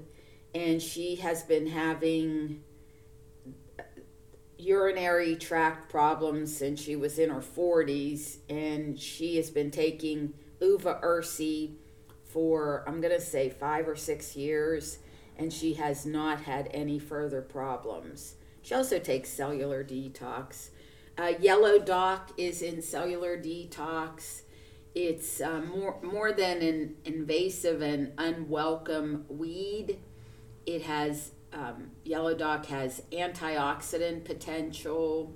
and 0.55 0.81
she 0.81 1.15
has 1.15 1.43
been 1.43 1.67
having 1.67 2.63
urinary 4.57 5.35
tract 5.35 5.89
problems 5.89 6.55
since 6.55 6.81
she 6.81 6.95
was 6.95 7.19
in 7.19 7.29
her 7.29 7.41
40s 7.41 8.37
and 8.49 8.97
she 8.97 9.35
has 9.35 9.49
been 9.49 9.71
taking 9.71 10.33
uva 10.61 10.99
ursi 11.03 11.73
for 12.23 12.85
i'm 12.87 13.01
going 13.01 13.13
to 13.13 13.19
say 13.19 13.49
five 13.49 13.89
or 13.89 13.95
six 13.97 14.37
years 14.37 14.99
and 15.37 15.51
she 15.51 15.73
has 15.73 16.05
not 16.05 16.41
had 16.41 16.69
any 16.73 16.99
further 16.99 17.41
problems. 17.41 18.35
She 18.61 18.75
also 18.75 18.99
takes 18.99 19.29
cellular 19.29 19.83
detox. 19.83 20.69
Uh, 21.17 21.33
yellow 21.39 21.79
dock 21.79 22.31
is 22.37 22.61
in 22.61 22.81
cellular 22.81 23.37
detox. 23.37 24.41
It's 24.95 25.41
uh, 25.41 25.61
more 25.61 25.99
more 26.01 26.31
than 26.31 26.61
an 26.61 26.95
invasive 27.05 27.81
and 27.81 28.11
unwelcome 28.17 29.25
weed. 29.27 29.99
It 30.65 30.83
has 30.83 31.31
um, 31.51 31.91
yellow 32.03 32.33
dock 32.33 32.65
has 32.67 33.01
antioxidant 33.11 34.25
potential. 34.25 35.33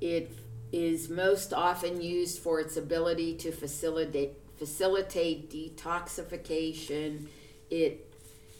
It 0.00 0.32
is 0.70 1.08
most 1.08 1.52
often 1.52 2.00
used 2.00 2.40
for 2.40 2.60
its 2.60 2.76
ability 2.76 3.34
to 3.38 3.50
facilitate 3.50 4.34
facilitate 4.56 5.50
detoxification 5.50 7.28
it 7.70 8.12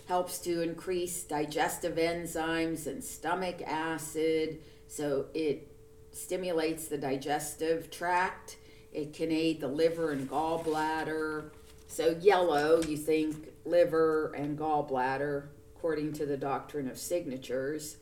helps 0.07 0.39
to 0.41 0.63
increase 0.63 1.23
digestive 1.23 1.97
enzymes 1.97 2.87
and 2.87 3.03
stomach 3.03 3.63
acid, 3.67 4.61
so 4.89 5.27
it 5.35 5.69
stimulates 6.11 6.89
the 6.89 6.99
digestive 6.99 7.91
tract. 7.91 8.57
It 8.93 9.13
can 9.13 9.31
aid 9.31 9.61
the 9.61 9.69
liver 9.69 10.11
and 10.11 10.29
gallbladder. 10.29 11.51
So, 11.87 12.17
yellow, 12.21 12.83
you 12.83 12.97
think 12.97 13.53
liver 13.65 14.33
and 14.35 14.59
gallbladder, 14.59 15.49
according 15.77 16.15
to 16.15 16.27
the 16.27 16.37
doctrine 16.37 16.89
of 16.89 16.99
signatures. 16.99 17.99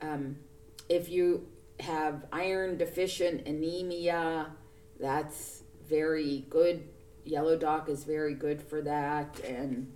Um, 0.00 0.36
if 0.88 1.08
you 1.08 1.48
have 1.80 2.26
iron 2.32 2.76
deficient 2.76 3.46
anemia, 3.46 4.52
that's 4.98 5.62
very 5.88 6.46
good. 6.48 6.88
Yellow 7.24 7.56
dock 7.56 7.88
is 7.88 8.04
very 8.04 8.34
good 8.34 8.62
for 8.62 8.80
that. 8.82 9.40
And 9.40 9.92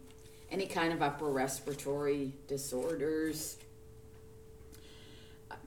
any 0.51 0.67
kind 0.67 0.93
of 0.93 1.03
upper 1.03 1.31
respiratory 1.31 2.33
disorders. 2.47 3.59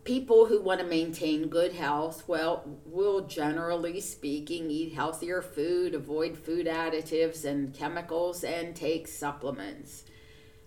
People 0.03 0.47
who 0.47 0.61
want 0.61 0.79
to 0.79 0.85
maintain 0.85 1.47
good 1.47 1.73
health, 1.73 2.23
well, 2.27 2.63
will 2.85 3.21
generally 3.21 4.01
speaking 4.01 4.69
eat 4.69 4.93
healthier 4.93 5.41
food, 5.41 5.93
avoid 5.93 6.38
food 6.38 6.65
additives 6.65 7.45
and 7.45 7.73
chemicals, 7.73 8.43
and 8.43 8.75
take 8.75 9.07
supplements. 9.07 10.03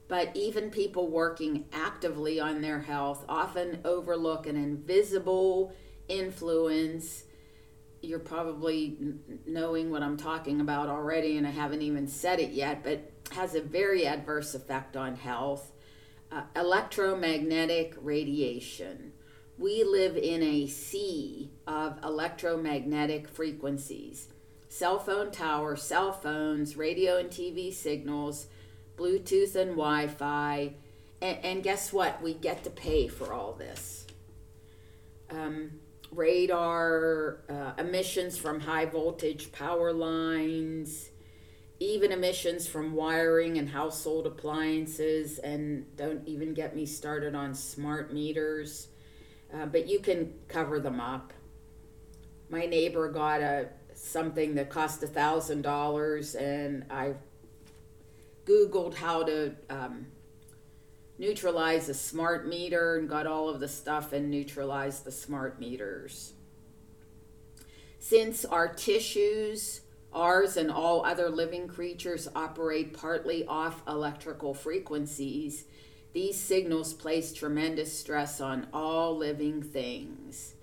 But 0.07 0.37
even 0.37 0.71
people 0.71 1.09
working 1.09 1.65
actively 1.73 2.39
on 2.39 2.61
their 2.61 2.81
health 2.81 3.25
often 3.29 3.81
overlook 3.85 4.47
an 4.47 4.57
invisible 4.57 5.75
influence. 6.09 7.25
You're 8.03 8.19
probably 8.19 8.99
knowing 9.47 9.91
what 9.91 10.03
I'm 10.03 10.17
talking 10.17 10.61
about 10.61 10.89
already, 10.89 11.39
and 11.39 11.47
I 11.47 11.51
haven't 11.51 11.83
even 11.83 12.07
said 12.07 12.39
it 12.39 12.51
yet, 12.51 12.85
but 12.85 13.11
has 13.33 13.55
a 13.55 13.61
very 13.61 14.07
adverse 14.07 14.55
effect 14.55 14.97
on 14.97 15.17
health. 15.17 15.73
Uh, 16.35 16.43
electromagnetic 16.57 17.95
radiation. 18.03 19.13
We 19.57 19.85
live 19.85 20.17
in 20.17 20.43
a 20.43 20.67
sea 20.67 21.53
of 21.65 22.03
electromagnetic 22.03 23.29
frequencies. 23.29 24.27
Cell 24.67 24.99
phone 24.99 25.31
towers, 25.31 25.85
cell 25.85 26.11
phones, 26.13 26.77
radio 26.77 27.19
and 27.19 27.31
TV 27.31 27.73
signals, 27.73 28.49
Bluetooth 28.97 29.55
and 29.55 29.73
Wi 29.77 30.09
Fi. 30.09 30.75
And, 31.23 31.39
and, 31.45 31.63
guess 31.63 31.93
what? 31.93 32.21
We 32.21 32.35
get 32.35 32.65
to 32.65 32.71
pay 32.71 33.07
for 33.07 33.33
all 33.33 33.53
this. 33.53 34.05
Um, 35.31 35.79
radar, 36.11 37.45
uh, 37.49 37.81
emissions 37.81 38.37
from 38.37 38.59
high 38.59 38.87
voltage 38.87 39.53
power 39.53 39.93
lines, 39.93 41.11
even 41.85 42.13
emissions 42.13 42.67
from 42.67 42.95
wiring 42.95 43.59
and 43.59 43.69
household 43.69 44.27
appliances, 44.27 45.39
and 45.39 45.85
don't 45.97 46.27
even 46.27 46.55
get 46.55 46.75
me 46.75 46.87
started 46.87 47.35
on 47.35 47.55
smart 47.55 48.13
meters. 48.13 48.89
Uh, 49.53 49.67
but 49.67 49.87
you 49.87 50.01
can 50.01 50.35
cover 50.49 50.81
them 50.81 51.01
up. 51.01 51.33
My 52.49 52.67
neighbor 52.67 53.09
got 53.11 53.41
a 53.41 53.69
something 53.95 54.55
that 54.57 54.71
cost 54.71 55.03
a 55.03 55.07
thousand 55.07 55.63
dollars, 55.63 56.35
and 56.35 56.85
I 56.91 57.15
Googled 58.45 58.95
how 58.95 59.23
to 59.23 59.55
um, 59.71 60.07
neutralize 61.19 61.89
a 61.89 61.95
smart 61.95 62.49
meter 62.49 62.97
and 62.97 63.09
got 63.09 63.27
all 63.27 63.49
of 63.49 63.61
the 63.61 63.69
stuff 63.69 64.13
and 64.13 64.31
neutralized 64.31 65.05
the 65.05 65.13
smart 65.13 65.59
meters. 65.61 66.33
Since 67.99 68.45
our 68.45 68.69
tissues, 68.69 69.81
ours 70.15 70.57
and 70.57 70.71
all 70.71 71.05
other 71.05 71.29
living 71.29 71.69
creatures 71.69 72.29
operate 72.35 72.93
partly 72.93 73.45
off 73.47 73.83
electrical 73.89 74.55
frequencies, 74.55 75.65
these 76.13 76.41
signals 76.41 76.95
place 76.95 77.33
tremendous 77.33 77.99
stress 77.99 78.41
on 78.41 78.69
all 78.73 79.17
living 79.17 79.63
things. 79.63 80.55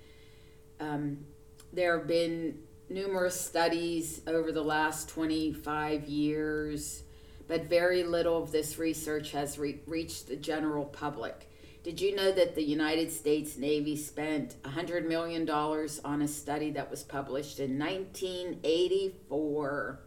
Um, 0.79 1.25
there 1.73 1.97
have 1.97 2.07
been 2.07 2.59
numerous 2.89 3.39
studies 3.39 4.21
over 4.27 4.51
the 4.51 4.63
last 4.63 5.09
25 5.09 6.05
years 6.05 7.03
but 7.51 7.65
very 7.65 8.05
little 8.05 8.41
of 8.41 8.53
this 8.53 8.77
research 8.77 9.33
has 9.33 9.59
re- 9.59 9.81
reached 9.85 10.29
the 10.29 10.37
general 10.37 10.85
public. 10.85 11.50
Did 11.83 11.99
you 11.99 12.15
know 12.15 12.31
that 12.31 12.53
the 12.53 12.63
United 12.63 13.11
States 13.11 13.57
Navy 13.57 13.95
spent 13.95 14.61
$100 14.61 15.07
million 15.07 15.49
on 15.49 16.21
a 16.21 16.27
study 16.27 16.69
that 16.71 16.91
was 16.91 17.01
published 17.01 17.59
in 17.59 17.79
1984 17.79 19.99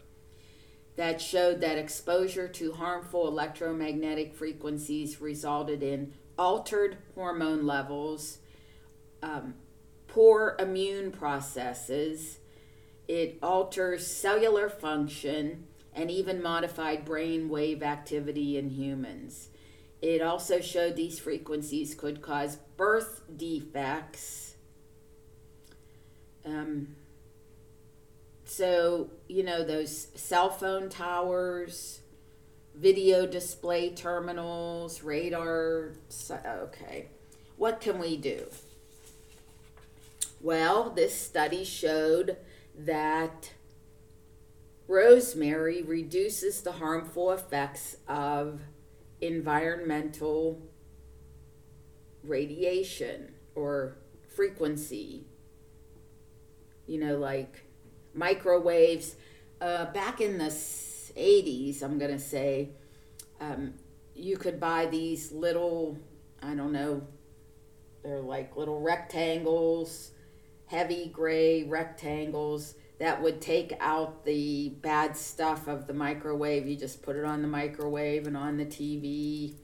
that 0.94 1.20
showed 1.20 1.60
that 1.60 1.76
exposure 1.76 2.46
to 2.46 2.74
harmful 2.74 3.26
electromagnetic 3.26 4.36
frequencies 4.36 5.20
resulted 5.20 5.82
in 5.82 6.12
altered 6.38 6.98
hormone 7.16 7.66
levels, 7.66 8.38
um, 9.20 9.54
poor 10.06 10.54
immune 10.60 11.10
processes, 11.10 12.38
it 13.08 13.36
alters 13.42 14.06
cellular 14.06 14.68
function, 14.68 15.66
and 15.92 16.08
even 16.08 16.40
modified 16.40 17.04
brain 17.04 17.48
wave 17.48 17.82
activity 17.82 18.56
in 18.56 18.70
humans. 18.70 19.48
It 20.04 20.20
also 20.20 20.60
showed 20.60 20.96
these 20.96 21.18
frequencies 21.18 21.94
could 21.94 22.20
cause 22.20 22.56
birth 22.76 23.22
defects. 23.34 24.54
Um, 26.44 26.88
so, 28.44 29.08
you 29.28 29.42
know, 29.42 29.64
those 29.64 30.08
cell 30.14 30.50
phone 30.50 30.90
towers, 30.90 32.02
video 32.74 33.26
display 33.26 33.94
terminals, 33.94 35.02
radar. 35.02 35.94
Okay. 36.30 37.08
What 37.56 37.80
can 37.80 37.98
we 37.98 38.18
do? 38.18 38.48
Well, 40.42 40.90
this 40.90 41.18
study 41.18 41.64
showed 41.64 42.36
that 42.78 43.52
rosemary 44.86 45.80
reduces 45.82 46.60
the 46.60 46.72
harmful 46.72 47.32
effects 47.32 47.96
of 48.06 48.60
environmental 49.26 50.62
radiation 52.22 53.32
or 53.54 53.96
frequency. 54.34 55.26
You 56.86 57.00
know, 57.00 57.16
like 57.16 57.64
microwaves. 58.12 59.16
Uh, 59.60 59.86
back 59.92 60.20
in 60.20 60.38
the 60.38 60.46
80s, 61.16 61.82
I'm 61.82 61.98
going 61.98 62.10
to 62.10 62.18
say, 62.18 62.70
um, 63.40 63.74
you 64.14 64.36
could 64.36 64.60
buy 64.60 64.86
these 64.86 65.32
little, 65.32 65.98
I 66.42 66.54
don't 66.54 66.72
know, 66.72 67.06
they're 68.02 68.20
like 68.20 68.56
little 68.56 68.80
rectangles, 68.80 70.10
heavy 70.66 71.06
gray 71.06 71.64
rectangles 71.64 72.74
that 72.98 73.22
would 73.22 73.40
take 73.40 73.72
out 73.80 74.24
the 74.24 74.70
bad 74.80 75.16
stuff 75.16 75.66
of 75.66 75.86
the 75.86 75.94
microwave. 75.94 76.66
You 76.66 76.76
just 76.76 77.02
put 77.02 77.16
it 77.16 77.24
on 77.24 77.42
the 77.42 77.48
microwave 77.48 78.26
and 78.26 78.36
on 78.36 78.56
the 78.56 78.66
TV. 78.66 79.54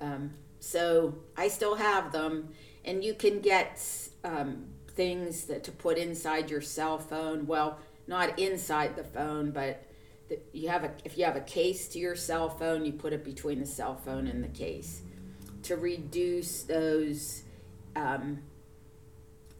Um, 0.00 0.34
so 0.60 1.18
I 1.36 1.48
still 1.48 1.76
have 1.76 2.12
them, 2.12 2.48
and 2.84 3.04
you 3.04 3.14
can 3.14 3.40
get 3.40 3.80
um, 4.24 4.66
things 4.88 5.44
that 5.44 5.64
to 5.64 5.72
put 5.72 5.98
inside 5.98 6.50
your 6.50 6.60
cell 6.60 6.98
phone. 6.98 7.46
Well, 7.46 7.78
not 8.06 8.38
inside 8.38 8.96
the 8.96 9.04
phone, 9.04 9.50
but 9.50 9.84
the, 10.28 10.38
you 10.52 10.68
have 10.68 10.84
a 10.84 10.92
if 11.04 11.18
you 11.18 11.24
have 11.24 11.36
a 11.36 11.42
case 11.42 11.88
to 11.88 11.98
your 11.98 12.16
cell 12.16 12.48
phone, 12.48 12.84
you 12.84 12.92
put 12.92 13.12
it 13.12 13.24
between 13.24 13.60
the 13.60 13.66
cell 13.66 13.94
phone 13.94 14.26
and 14.26 14.42
the 14.42 14.48
case 14.48 15.02
to 15.64 15.76
reduce 15.76 16.62
those 16.62 17.42
um, 17.94 18.38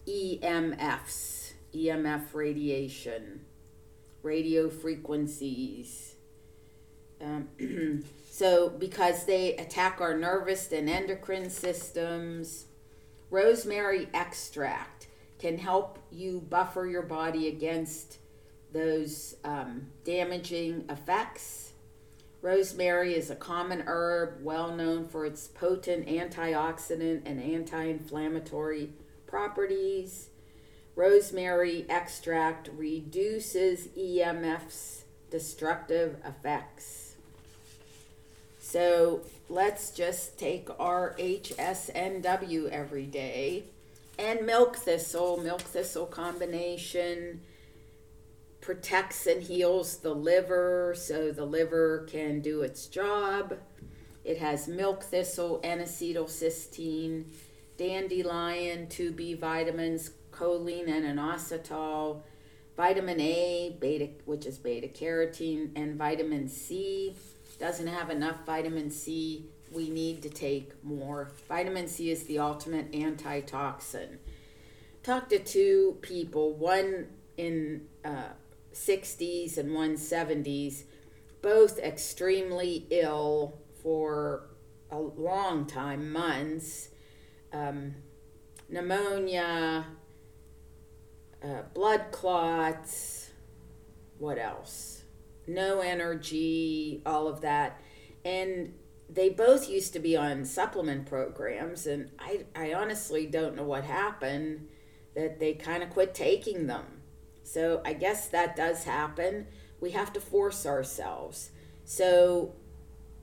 EMFs 0.07 1.48
EMF 1.75 2.35
radiation, 2.35 3.45
radio 4.23 4.69
frequencies. 4.69 6.15
Um, 7.21 7.49
so, 8.31 8.69
because 8.71 9.25
they 9.25 9.57
attack 9.57 10.01
our 10.01 10.17
nervous 10.17 10.71
and 10.73 10.89
endocrine 10.89 11.51
systems, 11.51 12.67
rosemary 13.31 14.09
extract 14.15 15.09
can 15.39 15.59
help 15.59 15.99
you 16.11 16.41
buffer 16.49 16.87
your 16.87 17.03
body 17.03 17.49
against 17.49 18.19
those 18.73 19.37
um, 19.45 19.89
damaging 20.05 20.85
effects. 20.89 21.73
Rosemary 22.43 23.15
is 23.15 23.31
a 23.31 23.37
common 23.37 23.83
herb 23.87 24.39
well 24.43 24.75
known 24.75 25.09
for 25.09 25.27
its 25.27 25.49
potent 25.49 26.07
antioxidant 26.07 27.23
and 27.25 27.43
anti 27.43 27.85
inflammatory 27.85 28.93
properties. 29.27 30.29
Rosemary 30.99 31.87
extract 31.89 32.71
reduces 32.77 33.87
EMF's 33.97 35.05
destructive 35.31 36.17
effects. 36.25 37.15
So 38.59 39.21
let's 39.49 39.93
just 39.93 40.41
take 40.41 40.69
our 40.81 41.15
HSNW 41.21 42.69
every 42.71 43.07
day 43.07 43.63
and 44.19 44.45
milk 44.45 44.75
thistle, 44.75 45.37
milk 45.37 45.61
thistle 45.61 46.07
combination 46.07 47.43
protects 48.61 49.25
and 49.29 49.41
heals 49.41 49.99
the 49.99 50.13
liver 50.13 50.97
so 50.99 51.31
the 51.31 51.45
liver 51.45 52.09
can 52.11 52.41
do 52.41 52.63
its 52.63 52.89
job. 52.89 53.57
It 54.25 54.39
has 54.39 54.67
milk 54.67 55.05
thistle, 55.05 55.61
N 55.63 55.79
acetylcysteine, 55.79 57.27
dandelion, 57.77 58.89
2B 58.89 59.39
vitamins, 59.39 60.11
choline 60.39 60.89
and 60.89 61.05
inositol, 61.05 62.23
vitamin 62.77 63.21
A, 63.21 63.77
beta, 63.81 64.11
which 64.25 64.47
is 64.47 64.59
beta 64.59 64.89
carotene, 64.89 65.71
and 65.77 65.97
vitamin 65.97 66.49
C. 66.49 67.15
Doesn't 67.59 67.89
have 67.89 68.11
enough 68.11 68.47
vitamin 68.47 68.91
C. 68.91 69.47
We 69.73 69.91
need 69.91 70.23
to 70.23 70.31
take 70.31 70.83
more. 70.85 71.33
Vitamin 71.49 71.89
C 71.89 72.11
is 72.11 72.25
the 72.25 72.39
ultimate 72.39 72.95
antitoxin. 72.95 74.19
Talked 75.03 75.31
to 75.31 75.39
two 75.39 75.99
people, 76.03 76.55
one 76.55 77.09
in 77.37 77.87
uh, 78.05 78.31
60s 78.73 79.59
and 79.59 79.75
one 79.75 79.97
70s, 79.97 80.85
both 81.43 81.79
extremely 81.79 82.87
ill 82.91 83.59
for 83.83 84.51
a 84.91 84.99
long 84.99 85.67
time, 85.67 86.13
months. 86.13 86.89
Um, 87.53 87.95
pneumonia, 88.69 89.87
uh, 91.43 91.63
blood 91.75 92.07
clots, 92.11 93.31
what 94.19 94.39
else? 94.39 95.03
No 95.47 95.81
energy, 95.81 97.03
all 97.07 97.29
of 97.29 97.41
that. 97.43 97.81
And 98.25 98.75
they 99.09 99.31
both 99.31 99.69
used 99.69 99.93
to 99.95 99.99
be 99.99 100.17
on 100.17 100.45
supplement 100.45 101.07
programs, 101.07 101.87
and 101.87 102.11
I, 102.19 102.45
I 102.55 102.75
honestly 102.75 103.27
don't 103.27 103.57
know 103.57 103.65
what 103.65 103.85
happened 103.85 104.69
that 105.15 105.41
they 105.41 105.55
kind 105.55 105.83
of 105.83 105.91
quit 105.91 106.15
taking 106.15 106.67
them. 106.67 106.85
So 107.43 107.81
I 107.85 107.95
guess 107.95 108.29
that 108.29 108.57
does 108.57 108.85
happen. 108.85 109.47
We 109.81 109.93
have 109.93 110.13
to 110.13 110.21
force 110.21 110.67
ourselves. 110.67 111.51
So, 111.85 112.55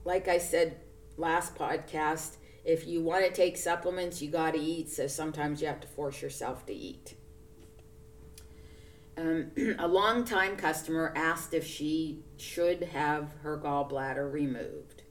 like 0.04 0.26
I 0.26 0.38
said 0.38 0.80
last 1.16 1.54
podcast, 1.54 2.36
if 2.64 2.86
you 2.86 3.00
want 3.00 3.24
to 3.24 3.30
take 3.30 3.56
supplements, 3.56 4.20
you 4.20 4.30
got 4.30 4.54
to 4.54 4.60
eat. 4.60 4.90
So 4.90 5.06
sometimes 5.06 5.60
you 5.60 5.68
have 5.68 5.80
to 5.80 5.86
force 5.88 6.20
yourself 6.20 6.66
to 6.66 6.74
eat. 6.74 7.14
Um, 9.18 9.50
a 9.78 9.88
long-time 9.88 10.56
customer 10.56 11.12
asked 11.16 11.54
if 11.54 11.66
she 11.66 12.24
should 12.36 12.82
have 12.84 13.32
her 13.42 13.58
gallbladder 13.58 14.30
removed. 14.30 15.02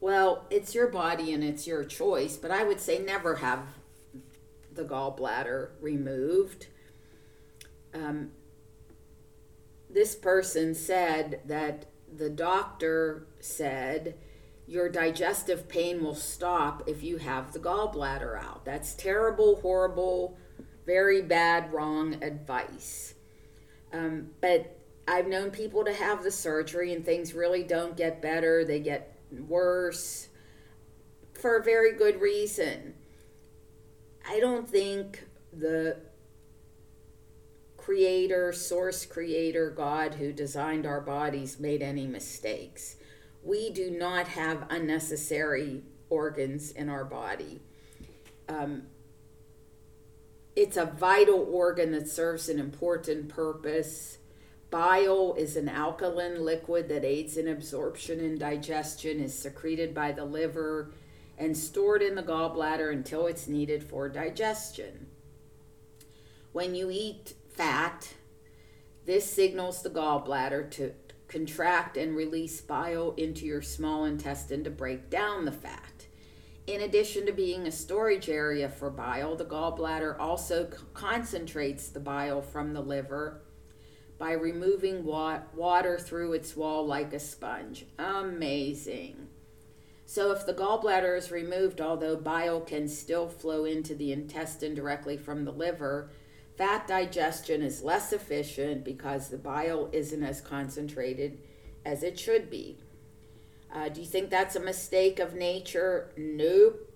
Well, 0.00 0.46
it's 0.50 0.74
your 0.74 0.88
body 0.88 1.32
and 1.32 1.42
it's 1.42 1.66
your 1.66 1.84
choice, 1.84 2.36
but 2.36 2.50
I 2.50 2.62
would 2.62 2.80
say 2.80 2.98
never 2.98 3.36
have 3.36 3.66
the 4.72 4.84
gallbladder 4.84 5.70
removed. 5.80 6.68
Um, 7.92 8.30
this 9.90 10.14
person 10.14 10.74
said 10.74 11.40
that 11.46 11.86
the 12.14 12.30
doctor 12.30 13.26
said 13.40 14.14
your 14.66 14.88
digestive 14.88 15.68
pain 15.68 16.04
will 16.04 16.14
stop 16.14 16.82
if 16.86 17.02
you 17.02 17.16
have 17.16 17.52
the 17.52 17.58
gallbladder 17.58 18.38
out. 18.38 18.64
That's 18.64 18.94
terrible, 18.94 19.60
horrible, 19.62 20.36
very 20.86 21.22
bad, 21.22 21.72
wrong 21.72 22.22
advice. 22.22 23.14
Um, 23.92 24.30
but 24.40 24.78
I've 25.06 25.26
known 25.26 25.50
people 25.50 25.84
to 25.84 25.92
have 25.92 26.22
the 26.22 26.30
surgery 26.30 26.92
and 26.92 27.04
things 27.04 27.34
really 27.34 27.62
don't 27.62 27.96
get 27.96 28.20
better, 28.20 28.64
they 28.64 28.80
get 28.80 29.18
worse 29.48 30.28
for 31.32 31.56
a 31.56 31.62
very 31.62 31.92
good 31.92 32.20
reason. 32.20 32.94
I 34.28 34.40
don't 34.40 34.68
think 34.68 35.24
the 35.52 35.96
creator, 37.76 38.52
source 38.52 39.06
creator, 39.06 39.70
God 39.70 40.14
who 40.14 40.30
designed 40.32 40.84
our 40.84 41.00
bodies 41.00 41.58
made 41.58 41.80
any 41.80 42.06
mistakes. 42.06 42.96
We 43.42 43.70
do 43.70 43.90
not 43.90 44.28
have 44.28 44.66
unnecessary 44.68 45.82
organs 46.10 46.72
in 46.72 46.90
our 46.90 47.04
body. 47.04 47.62
Um, 48.48 48.82
it's 50.58 50.76
a 50.76 50.86
vital 50.86 51.46
organ 51.52 51.92
that 51.92 52.08
serves 52.08 52.48
an 52.48 52.58
important 52.58 53.28
purpose. 53.28 54.18
Bile 54.70 55.36
is 55.38 55.54
an 55.54 55.68
alkaline 55.68 56.44
liquid 56.44 56.88
that 56.88 57.04
aids 57.04 57.36
in 57.36 57.46
absorption 57.46 58.18
and 58.18 58.40
digestion, 58.40 59.20
is 59.20 59.32
secreted 59.32 59.94
by 59.94 60.10
the 60.10 60.24
liver, 60.24 60.90
and 61.38 61.56
stored 61.56 62.02
in 62.02 62.16
the 62.16 62.24
gallbladder 62.24 62.92
until 62.92 63.28
it's 63.28 63.46
needed 63.46 63.84
for 63.84 64.08
digestion. 64.08 65.06
When 66.50 66.74
you 66.74 66.90
eat 66.90 67.34
fat, 67.48 68.14
this 69.06 69.30
signals 69.30 69.82
the 69.82 69.90
gallbladder 69.90 70.72
to 70.72 70.92
contract 71.28 71.96
and 71.96 72.16
release 72.16 72.60
bile 72.60 73.14
into 73.16 73.46
your 73.46 73.62
small 73.62 74.04
intestine 74.04 74.64
to 74.64 74.70
break 74.70 75.08
down 75.08 75.44
the 75.44 75.52
fat. 75.52 75.97
In 76.68 76.82
addition 76.82 77.24
to 77.24 77.32
being 77.32 77.66
a 77.66 77.72
storage 77.72 78.28
area 78.28 78.68
for 78.68 78.90
bile, 78.90 79.34
the 79.34 79.46
gallbladder 79.46 80.20
also 80.20 80.68
c- 80.70 80.76
concentrates 80.92 81.88
the 81.88 81.98
bile 81.98 82.42
from 82.42 82.74
the 82.74 82.82
liver 82.82 83.40
by 84.18 84.32
removing 84.32 85.02
wa- 85.02 85.40
water 85.54 85.98
through 85.98 86.34
its 86.34 86.54
wall 86.54 86.86
like 86.86 87.14
a 87.14 87.20
sponge. 87.20 87.86
Amazing. 87.98 89.28
So, 90.04 90.30
if 90.30 90.44
the 90.44 90.52
gallbladder 90.52 91.16
is 91.16 91.30
removed, 91.30 91.80
although 91.80 92.16
bile 92.16 92.60
can 92.60 92.86
still 92.86 93.28
flow 93.28 93.64
into 93.64 93.94
the 93.94 94.12
intestine 94.12 94.74
directly 94.74 95.16
from 95.16 95.46
the 95.46 95.52
liver, 95.52 96.10
Fat 96.58 96.88
digestion 96.88 97.62
is 97.62 97.84
less 97.84 98.12
efficient 98.12 98.84
because 98.84 99.28
the 99.28 99.38
bile 99.38 99.88
isn't 99.92 100.24
as 100.24 100.40
concentrated 100.40 101.38
as 101.86 102.02
it 102.02 102.18
should 102.18 102.50
be. 102.50 102.76
Uh, 103.72 103.88
do 103.88 104.00
you 104.00 104.06
think 104.06 104.30
that's 104.30 104.56
a 104.56 104.60
mistake 104.60 105.18
of 105.18 105.34
nature? 105.34 106.12
Nope. 106.16 106.88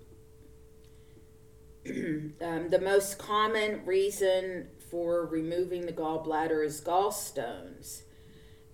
um, 1.87 2.69
the 2.71 2.81
most 2.81 3.19
common 3.19 3.85
reason 3.85 4.69
for 4.91 5.27
removing 5.27 5.87
the 5.87 5.93
gallbladder 5.93 6.65
is 6.65 6.81
gallstones. 6.81 8.03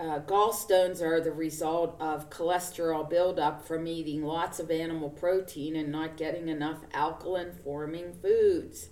Uh, 0.01 0.21
gallstones 0.21 1.03
are 1.03 1.21
the 1.21 1.33
result 1.33 1.97
of 1.99 2.31
cholesterol 2.31 3.09
buildup 3.09 3.67
from 3.67 3.87
eating 3.89 4.23
lots 4.23 4.61
of 4.61 4.71
animal 4.71 5.11
protein 5.11 5.75
and 5.75 5.91
not 5.91 6.17
getting 6.17 6.49
enough 6.49 6.79
alkaline 6.93 7.53
forming 7.65 8.13
foods. 8.13 8.91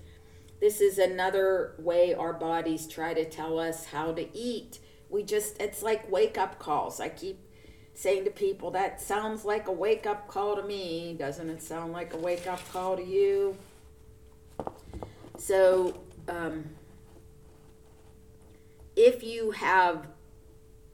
This 0.60 0.80
is 0.80 0.98
another 0.98 1.74
way 1.78 2.12
our 2.12 2.32
bodies 2.32 2.88
try 2.88 3.14
to 3.14 3.28
tell 3.28 3.58
us 3.58 3.86
how 3.86 4.12
to 4.14 4.36
eat. 4.36 4.80
We 5.08 5.22
just, 5.22 5.60
it's 5.60 5.82
like 5.82 6.10
wake 6.10 6.38
up 6.38 6.58
calls. 6.58 6.98
I 6.98 7.08
keep 7.08 7.38
saying 7.96 8.24
to 8.24 8.30
people, 8.30 8.70
that 8.72 9.00
sounds 9.00 9.44
like 9.44 9.68
a 9.68 9.72
wake 9.72 10.06
up 10.06 10.28
call 10.28 10.54
to 10.54 10.62
me. 10.62 11.16
Doesn't 11.18 11.48
it 11.48 11.62
sound 11.62 11.92
like 11.94 12.12
a 12.12 12.18
wake 12.18 12.46
up 12.46 12.60
call 12.70 12.96
to 12.96 13.02
you? 13.02 13.56
So, 15.38 15.98
um, 16.28 16.66
if 18.94 19.22
you 19.22 19.52
have 19.52 20.08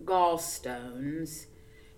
gallstones, 0.05 1.47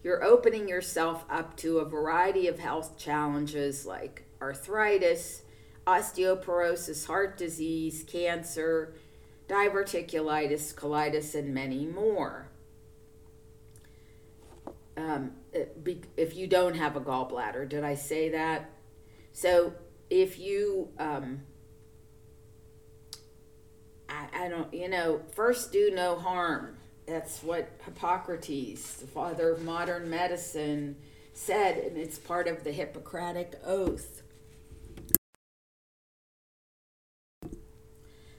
you're 0.02 0.24
opening 0.24 0.68
yourself 0.68 1.24
up 1.28 1.56
to 1.58 1.78
a 1.78 1.84
variety 1.84 2.48
of 2.48 2.58
health 2.58 2.96
challenges 2.96 3.84
like 3.84 4.24
arthritis, 4.40 5.42
osteoporosis, 5.86 7.06
heart 7.06 7.36
disease, 7.36 8.04
cancer, 8.06 8.94
diverticulitis, 9.48 10.74
colitis, 10.74 11.34
and 11.34 11.52
many 11.52 11.84
more. 11.84 12.48
Um, 14.96 15.32
if 15.52 16.36
you 16.36 16.46
don't 16.46 16.74
have 16.74 16.96
a 16.96 17.00
gallbladder, 17.00 17.68
did 17.68 17.82
I 17.82 17.94
say 17.94 18.28
that? 18.30 18.70
So 19.32 19.74
if 20.08 20.38
you, 20.38 20.90
um, 20.98 21.42
I, 24.08 24.44
I 24.44 24.48
don't, 24.48 24.72
you 24.72 24.88
know, 24.88 25.20
first 25.34 25.72
do 25.72 25.90
no 25.92 26.16
harm. 26.16 26.76
That's 27.06 27.42
what 27.42 27.68
Hippocrates, 27.84 28.94
the 28.94 29.06
father 29.06 29.52
of 29.52 29.62
modern 29.62 30.08
medicine, 30.08 30.96
said, 31.32 31.78
and 31.78 31.98
it's 31.98 32.18
part 32.18 32.46
of 32.46 32.64
the 32.64 32.72
Hippocratic 32.72 33.54
Oath. 33.64 34.22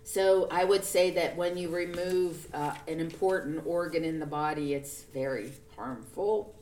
So 0.07 0.47
I 0.51 0.63
would 0.63 0.85
say 0.85 1.09
that 1.11 1.35
when 1.35 1.57
you 1.57 1.67
remove 1.69 2.47
uh, 2.53 2.75
an 2.87 2.99
important 2.99 3.65
organ 3.65 4.03
in 4.03 4.19
the 4.19 4.27
body, 4.27 4.75
it's 4.75 5.01
very 5.01 5.51
harmful. 5.75 6.55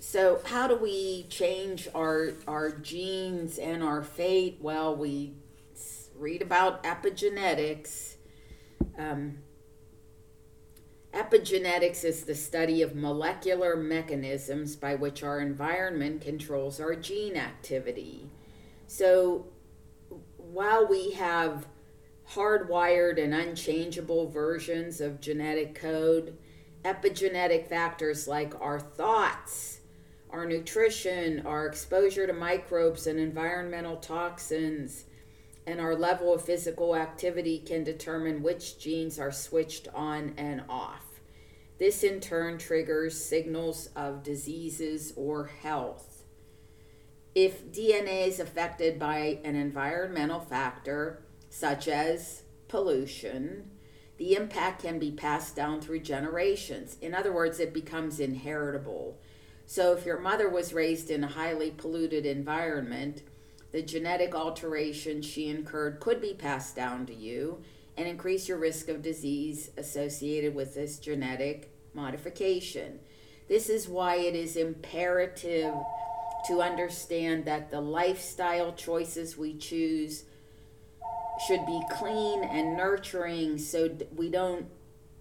So 0.00 0.40
how 0.46 0.66
do 0.66 0.76
we 0.76 1.26
change 1.30 1.86
our 1.94 2.32
our 2.48 2.72
genes 2.72 3.56
and 3.56 3.84
our 3.84 4.02
fate? 4.02 4.58
Well, 4.60 4.96
we 4.96 5.34
read 6.16 6.42
about 6.42 6.82
epigenetics. 6.82 8.16
Um, 8.98 9.38
epigenetics 11.12 12.02
is 12.02 12.24
the 12.24 12.34
study 12.34 12.82
of 12.82 12.96
molecular 12.96 13.76
mechanisms 13.76 14.74
by 14.74 14.96
which 14.96 15.22
our 15.22 15.38
environment 15.38 16.20
controls 16.20 16.80
our 16.80 16.96
gene 16.96 17.36
activity. 17.36 18.28
So 18.88 19.46
while 20.54 20.86
we 20.86 21.10
have 21.10 21.66
hardwired 22.30 23.20
and 23.22 23.34
unchangeable 23.34 24.30
versions 24.30 25.00
of 25.00 25.20
genetic 25.20 25.74
code, 25.74 26.38
epigenetic 26.84 27.66
factors 27.66 28.28
like 28.28 28.54
our 28.60 28.78
thoughts, 28.78 29.80
our 30.30 30.46
nutrition, 30.46 31.44
our 31.44 31.66
exposure 31.66 32.24
to 32.28 32.32
microbes 32.32 33.08
and 33.08 33.18
environmental 33.18 33.96
toxins, 33.96 35.06
and 35.66 35.80
our 35.80 35.96
level 35.96 36.32
of 36.32 36.44
physical 36.44 36.94
activity 36.94 37.58
can 37.58 37.82
determine 37.82 38.40
which 38.40 38.78
genes 38.78 39.18
are 39.18 39.32
switched 39.32 39.88
on 39.92 40.34
and 40.36 40.62
off. 40.68 41.04
This 41.80 42.04
in 42.04 42.20
turn 42.20 42.58
triggers 42.58 43.20
signals 43.20 43.88
of 43.96 44.22
diseases 44.22 45.12
or 45.16 45.46
health. 45.46 46.13
If 47.34 47.66
DNA 47.72 48.28
is 48.28 48.38
affected 48.38 48.98
by 48.98 49.40
an 49.42 49.56
environmental 49.56 50.40
factor, 50.40 51.24
such 51.48 51.88
as 51.88 52.42
pollution, 52.68 53.70
the 54.18 54.36
impact 54.36 54.82
can 54.82 55.00
be 55.00 55.10
passed 55.10 55.56
down 55.56 55.80
through 55.80 56.00
generations. 56.00 56.96
In 57.00 57.12
other 57.12 57.32
words, 57.32 57.58
it 57.58 57.74
becomes 57.74 58.20
inheritable. 58.20 59.18
So, 59.66 59.94
if 59.94 60.06
your 60.06 60.20
mother 60.20 60.48
was 60.48 60.72
raised 60.72 61.10
in 61.10 61.24
a 61.24 61.28
highly 61.28 61.72
polluted 61.72 62.24
environment, 62.24 63.22
the 63.72 63.82
genetic 63.82 64.34
alteration 64.34 65.20
she 65.20 65.48
incurred 65.48 65.98
could 65.98 66.20
be 66.20 66.34
passed 66.34 66.76
down 66.76 67.06
to 67.06 67.14
you 67.14 67.62
and 67.96 68.06
increase 68.06 68.48
your 68.48 68.58
risk 68.58 68.88
of 68.88 69.02
disease 69.02 69.70
associated 69.76 70.54
with 70.54 70.74
this 70.74 70.98
genetic 70.98 71.72
modification. 71.92 73.00
This 73.48 73.68
is 73.68 73.88
why 73.88 74.16
it 74.16 74.36
is 74.36 74.56
imperative 74.56 75.74
to 76.46 76.60
understand 76.60 77.44
that 77.46 77.70
the 77.70 77.80
lifestyle 77.80 78.72
choices 78.72 79.36
we 79.36 79.56
choose 79.56 80.24
should 81.46 81.64
be 81.66 81.80
clean 81.90 82.44
and 82.44 82.76
nurturing 82.76 83.58
so 83.58 83.90
we 84.14 84.30
don't 84.30 84.66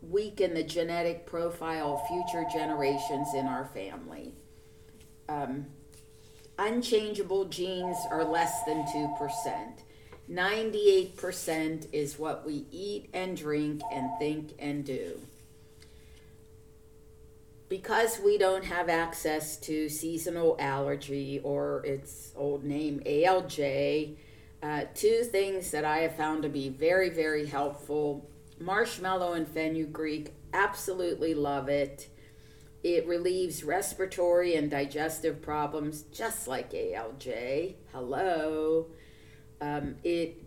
weaken 0.02 0.54
the 0.54 0.64
genetic 0.64 1.26
profile 1.26 1.94
of 1.94 2.08
future 2.08 2.46
generations 2.52 3.34
in 3.34 3.46
our 3.46 3.66
family. 3.66 4.34
Um, 5.30 5.68
unchangeable 6.60 7.46
genes 7.46 7.98
are 8.12 8.24
less 8.24 8.64
than 8.66 8.84
2%. 8.84 9.80
98% 10.30 11.88
is 11.92 12.20
what 12.20 12.46
we 12.46 12.66
eat 12.72 13.10
and 13.14 13.36
drink 13.36 13.82
and 13.92 14.10
think 14.20 14.54
and 14.60 14.86
do. 14.86 15.20
Because 17.74 18.20
we 18.20 18.38
don't 18.38 18.66
have 18.66 18.88
access 18.88 19.58
to 19.62 19.90
seasonal 19.90 20.56
allergy 20.60 21.42
or 21.44 21.84
its 21.84 22.32
old 22.36 22.64
name 22.64 23.02
ALJ, 23.04 24.16
uh, 24.62 24.82
two 24.94 25.24
things 25.24 25.72
that 25.72 25.84
I 25.84 26.02
have 26.02 26.16
found 26.16 26.44
to 26.44 26.50
be 26.50 26.70
very, 26.70 27.10
very 27.10 27.48
helpful 27.48 28.30
marshmallow 28.60 29.34
and 29.34 29.48
fenugreek, 29.48 30.36
absolutely 30.54 31.34
love 31.34 31.68
it. 31.68 32.10
It 32.84 33.08
relieves 33.08 33.64
respiratory 33.64 34.54
and 34.54 34.70
digestive 34.70 35.42
problems 35.42 36.04
just 36.04 36.48
like 36.48 36.74
ALJ. 36.74 37.74
Hello. 37.92 38.86
Um, 39.60 39.96
it 40.04 40.44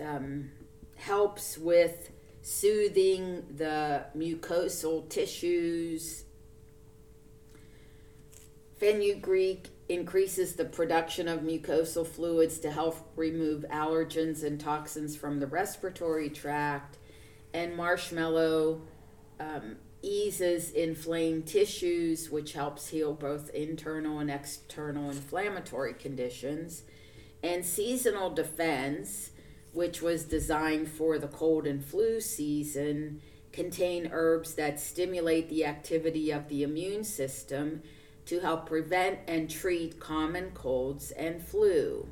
um, 0.00 0.52
helps 0.94 1.58
with 1.58 2.10
soothing 2.44 3.42
the 3.56 4.04
mucosal 4.14 5.08
tissues. 5.08 6.24
Fenugreek 8.76 9.70
increases 9.88 10.54
the 10.54 10.66
production 10.66 11.26
of 11.26 11.40
mucosal 11.40 12.06
fluids 12.06 12.58
to 12.58 12.70
help 12.70 12.96
remove 13.16 13.64
allergens 13.70 14.44
and 14.44 14.60
toxins 14.60 15.16
from 15.16 15.40
the 15.40 15.46
respiratory 15.46 16.28
tract. 16.28 16.98
And 17.54 17.74
marshmallow 17.76 18.82
um, 19.40 19.76
eases 20.02 20.70
inflamed 20.70 21.46
tissues, 21.46 22.28
which 22.28 22.52
helps 22.52 22.88
heal 22.88 23.14
both 23.14 23.48
internal 23.50 24.18
and 24.18 24.30
external 24.30 25.08
inflammatory 25.08 25.94
conditions. 25.94 26.82
And 27.42 27.64
seasonal 27.64 28.28
defense, 28.28 29.30
which 29.74 30.00
was 30.00 30.24
designed 30.24 30.88
for 30.88 31.18
the 31.18 31.28
cold 31.28 31.66
and 31.66 31.84
flu 31.84 32.20
season, 32.20 33.20
contain 33.52 34.08
herbs 34.12 34.54
that 34.54 34.80
stimulate 34.80 35.48
the 35.48 35.64
activity 35.64 36.30
of 36.30 36.48
the 36.48 36.62
immune 36.62 37.04
system 37.04 37.82
to 38.26 38.40
help 38.40 38.66
prevent 38.66 39.18
and 39.28 39.50
treat 39.50 40.00
common 40.00 40.50
colds 40.52 41.10
and 41.12 41.42
flu. 41.42 42.08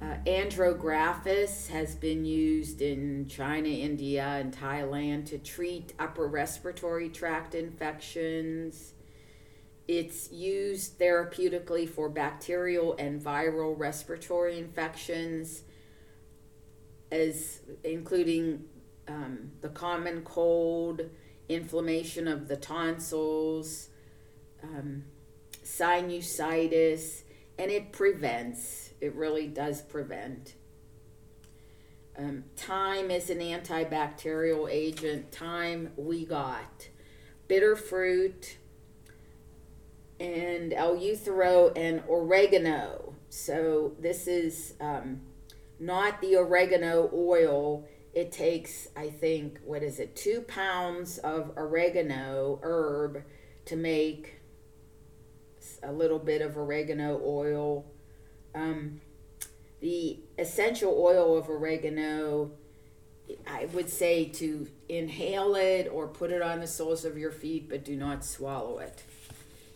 Uh, 0.00 0.16
andrographis 0.26 1.68
has 1.68 1.94
been 1.94 2.24
used 2.24 2.82
in 2.82 3.26
China, 3.28 3.68
India, 3.68 4.24
and 4.24 4.56
Thailand 4.56 5.26
to 5.26 5.38
treat 5.38 5.92
upper 5.98 6.26
respiratory 6.26 7.08
tract 7.08 7.54
infections. 7.54 8.94
It's 9.86 10.32
used 10.32 10.98
therapeutically 10.98 11.88
for 11.88 12.08
bacterial 12.08 12.96
and 12.98 13.20
viral 13.22 13.78
respiratory 13.78 14.58
infections, 14.58 15.62
as 17.12 17.60
including 17.84 18.64
um, 19.06 19.52
the 19.60 19.68
common 19.68 20.22
cold, 20.22 21.02
inflammation 21.48 22.26
of 22.26 22.48
the 22.48 22.56
tonsils, 22.56 23.90
um, 24.62 25.04
sinusitis, 25.62 27.22
and 27.58 27.70
it 27.70 27.92
prevents. 27.92 28.94
It 29.00 29.14
really 29.14 29.46
does 29.46 29.82
prevent. 29.82 30.54
Um, 32.16 32.44
thyme 32.56 33.10
is 33.10 33.28
an 33.28 33.38
antibacterial 33.38 34.70
agent. 34.70 35.32
Thyme 35.32 35.92
we 35.96 36.24
got. 36.24 36.88
Bitter 37.46 37.76
fruit 37.76 38.56
and 40.18 40.72
eleuthero 40.72 41.76
and 41.76 42.02
oregano. 42.08 43.14
So 43.28 43.92
this 43.98 44.26
is 44.26 44.74
um, 44.80 45.20
not 45.78 46.20
the 46.20 46.36
oregano 46.36 47.10
oil. 47.12 47.86
It 48.14 48.30
takes, 48.30 48.88
I 48.96 49.08
think, 49.08 49.58
what 49.64 49.82
is 49.82 49.98
it, 49.98 50.14
two 50.14 50.42
pounds 50.42 51.18
of 51.18 51.52
oregano 51.56 52.60
herb 52.62 53.24
to 53.64 53.76
make 53.76 54.40
a 55.82 55.92
little 55.92 56.18
bit 56.18 56.42
of 56.42 56.56
oregano 56.56 57.20
oil. 57.24 57.86
Um, 58.54 59.00
the 59.80 60.20
essential 60.38 60.94
oil 60.96 61.36
of 61.36 61.48
oregano, 61.48 62.52
I 63.46 63.66
would 63.66 63.88
say 63.88 64.26
to 64.26 64.68
inhale 64.88 65.54
it 65.56 65.88
or 65.90 66.06
put 66.06 66.30
it 66.30 66.42
on 66.42 66.60
the 66.60 66.66
soles 66.66 67.04
of 67.04 67.18
your 67.18 67.32
feet, 67.32 67.68
but 67.68 67.84
do 67.84 67.96
not 67.96 68.24
swallow 68.24 68.78
it. 68.78 69.02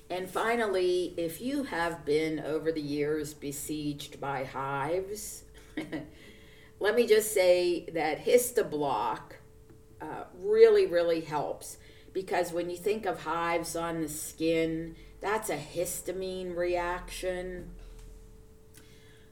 And 0.08 0.30
finally, 0.30 1.14
if 1.16 1.40
you 1.40 1.64
have 1.64 2.04
been 2.04 2.38
over 2.38 2.70
the 2.70 2.80
years 2.80 3.34
besieged 3.34 4.20
by 4.20 4.44
hives, 4.44 5.42
let 6.80 6.94
me 6.94 7.06
just 7.06 7.32
say 7.32 7.86
that 7.92 8.24
HistaBlock 8.24 9.20
uh, 10.00 10.24
really, 10.40 10.86
really 10.86 11.20
helps 11.20 11.78
because 12.12 12.52
when 12.52 12.70
you 12.70 12.76
think 12.76 13.06
of 13.06 13.22
hives 13.22 13.76
on 13.76 14.02
the 14.02 14.08
skin, 14.08 14.96
that's 15.20 15.50
a 15.50 15.56
histamine 15.56 16.56
reaction. 16.56 17.70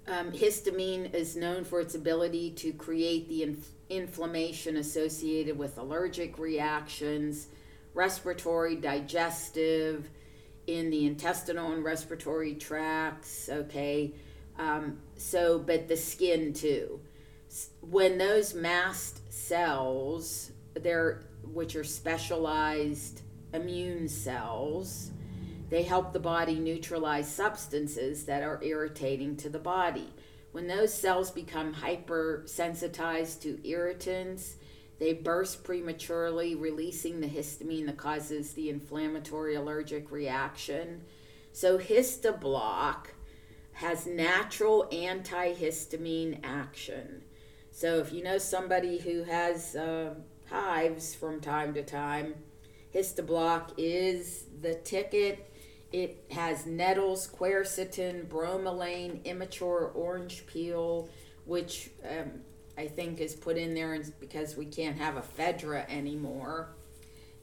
Um, 0.07 0.33
histamine 0.33 1.15
is 1.15 1.35
known 1.35 1.65
for 1.65 1.81
its 1.81 1.95
ability 1.95 2.51
to 2.53 2.73
create 2.73 3.29
the 3.29 3.43
inf- 3.43 3.71
inflammation 3.89 4.77
associated 4.77 5.57
with 5.57 5.79
allergic 5.79 6.39
reactions, 6.39 7.49
respiratory, 7.95 8.77
digestive, 8.77 10.11
in 10.67 10.91
the 10.91 11.07
intestinal 11.07 11.73
and 11.73 11.85
respiratory 11.85 12.55
tracts. 12.55 13.49
Okay, 13.49 14.13
um, 14.59 14.99
so 15.17 15.59
but 15.59 15.89
the 15.89 15.97
skin 15.97 16.53
too. 16.53 17.01
When 17.81 18.19
those 18.19 18.55
mast 18.55 19.33
cells, 19.33 20.51
they're 20.75 21.23
which 21.45 21.77
are 21.77 21.85
specialized 21.85 23.23
immune 23.53 24.09
cells, 24.09 25.13
they 25.71 25.83
help 25.83 26.13
the 26.13 26.21
body 26.21 26.59
neutralize 26.59 27.31
substances 27.31 28.25
that 28.25 28.43
are 28.43 28.63
irritating 28.63 29.37
to 29.39 29.49
the 29.49 29.59
body. 29.59 30.13
When 30.53 30.67
those 30.67 30.95
cells 30.95 31.31
become 31.31 31.75
hypersensitized 31.75 33.41
to 33.43 33.69
irritants, 33.69 34.57
they 35.01 35.13
burst 35.13 35.65
prematurely, 35.65 36.55
releasing 36.55 37.21
the 37.21 37.27
histamine 37.27 37.87
that 37.87 37.97
causes 37.97 38.53
the 38.53 38.71
inflammatory 38.71 39.57
allergic 39.57 40.13
reaction. 40.13 41.03
So, 41.53 41.79
HistaBlock 41.79 43.07
has 43.75 44.07
natural 44.07 44.89
antihistamine 44.93 46.41
action. 46.43 47.23
So, 47.71 47.99
if 47.99 48.13
you 48.13 48.23
know 48.23 48.39
somebody 48.39 48.99
who 48.99 49.25
has 49.25 49.75
uh, 49.75 50.15
hives 50.49 51.15
from 51.15 51.41
time 51.41 51.75
to 51.75 51.83
time, 51.83 52.35
HistaBlock 52.95 53.73
is 53.77 54.45
the 54.61 54.75
ticket 54.75 55.51
it 55.95 56.25
has 56.33 56.67
nettles, 56.67 57.29
quercetin, 57.29 58.27
bromelain, 58.27 59.25
immature 59.25 59.93
orange 59.95 60.45
peel, 60.45 61.09
which 61.45 61.89
um, 62.03 62.41
I 62.77 62.89
think 62.89 63.21
is 63.21 63.37
put 63.37 63.57
in 63.57 63.75
there 63.75 63.97
because 64.19 64.57
we 64.57 64.67
can't 64.67 64.99
have 64.99 65.15
ephedra 65.15 65.89
anymore. 65.89 66.71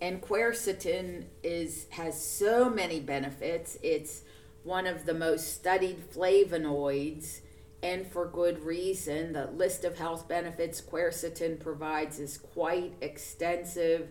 And 0.02 0.22
quercetin 0.22 1.28
is 1.44 1.86
has 1.92 2.22
so 2.22 2.70
many 2.70 3.00
benefits. 3.00 3.78
It's 3.82 4.24
one 4.64 4.86
of 4.88 5.06
the 5.06 5.14
most 5.14 5.54
studied 5.56 6.12
flavonoids, 6.12 7.42
and 7.84 8.06
for 8.08 8.26
good 8.28 8.64
reason. 8.64 9.34
The 9.34 9.48
list 9.48 9.84
of 9.84 9.98
health 9.98 10.28
benefits 10.28 10.82
quercetin 10.82 11.60
provides 11.60 12.20
is 12.20 12.38
quite 12.38 12.94
extensive, 13.02 14.10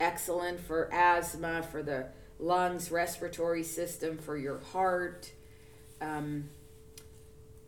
excellent 0.00 0.60
for 0.60 0.92
asthma, 0.92 1.62
for 1.62 1.82
the 1.82 2.08
lungs, 2.38 2.90
respiratory 2.90 3.62
system, 3.62 4.18
for 4.18 4.36
your 4.36 4.58
heart, 4.58 5.30
um, 6.00 6.48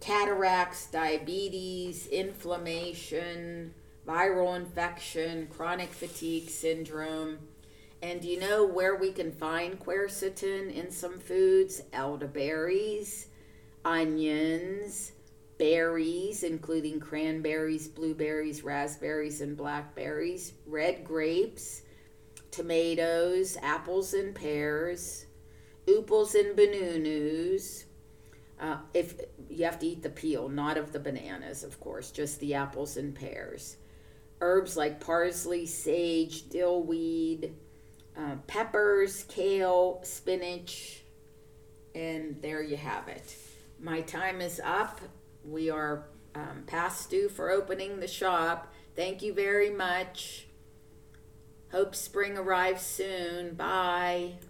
cataracts, 0.00 0.90
diabetes, 0.90 2.06
inflammation, 2.08 3.74
viral 4.06 4.56
infection, 4.56 5.46
chronic 5.46 5.92
fatigue 5.92 6.48
syndrome. 6.48 7.38
And 8.00 8.20
do 8.20 8.28
you 8.28 8.38
know 8.38 8.64
where 8.64 8.94
we 8.94 9.10
can 9.10 9.32
find 9.32 9.78
quercetin 9.78 10.72
in 10.72 10.90
some 10.90 11.18
foods? 11.18 11.82
Elderberries, 11.92 13.26
onions, 13.84 15.12
berries, 15.58 16.44
including 16.44 17.00
cranberries, 17.00 17.88
blueberries, 17.88 18.62
raspberries, 18.62 19.40
and 19.40 19.56
blackberries, 19.56 20.52
red 20.64 21.04
grapes, 21.04 21.82
tomatoes, 22.52 23.56
apples 23.62 24.14
and 24.14 24.34
pears, 24.34 25.26
ooples 25.86 26.34
and 26.34 26.54
bananas. 26.54 27.84
Uh, 28.60 28.78
if 28.94 29.14
you 29.48 29.64
have 29.64 29.78
to 29.80 29.86
eat 29.86 30.02
the 30.02 30.10
peel, 30.10 30.48
not 30.48 30.76
of 30.76 30.92
the 30.92 31.00
bananas, 31.00 31.64
of 31.64 31.80
course, 31.80 32.10
just 32.10 32.38
the 32.40 32.54
apples 32.54 32.96
and 32.96 33.14
pears. 33.14 33.76
Herbs 34.40 34.76
like 34.76 35.00
parsley, 35.00 35.66
sage, 35.66 36.48
dillweed, 36.48 37.52
uh, 38.18 38.36
peppers, 38.46 39.24
kale, 39.28 40.00
spinach, 40.02 41.02
and 41.94 42.36
there 42.42 42.62
you 42.62 42.76
have 42.76 43.08
it. 43.08 43.36
My 43.80 44.00
time 44.00 44.40
is 44.40 44.60
up. 44.64 45.00
We 45.44 45.70
are 45.70 46.08
um, 46.34 46.64
past 46.66 47.10
due 47.10 47.28
for 47.28 47.50
opening 47.50 48.00
the 48.00 48.08
shop. 48.08 48.72
Thank 48.96 49.22
you 49.22 49.32
very 49.32 49.70
much. 49.70 50.46
Hope 51.70 51.94
spring 51.94 52.36
arrives 52.36 52.82
soon. 52.82 53.54
Bye. 53.54 54.38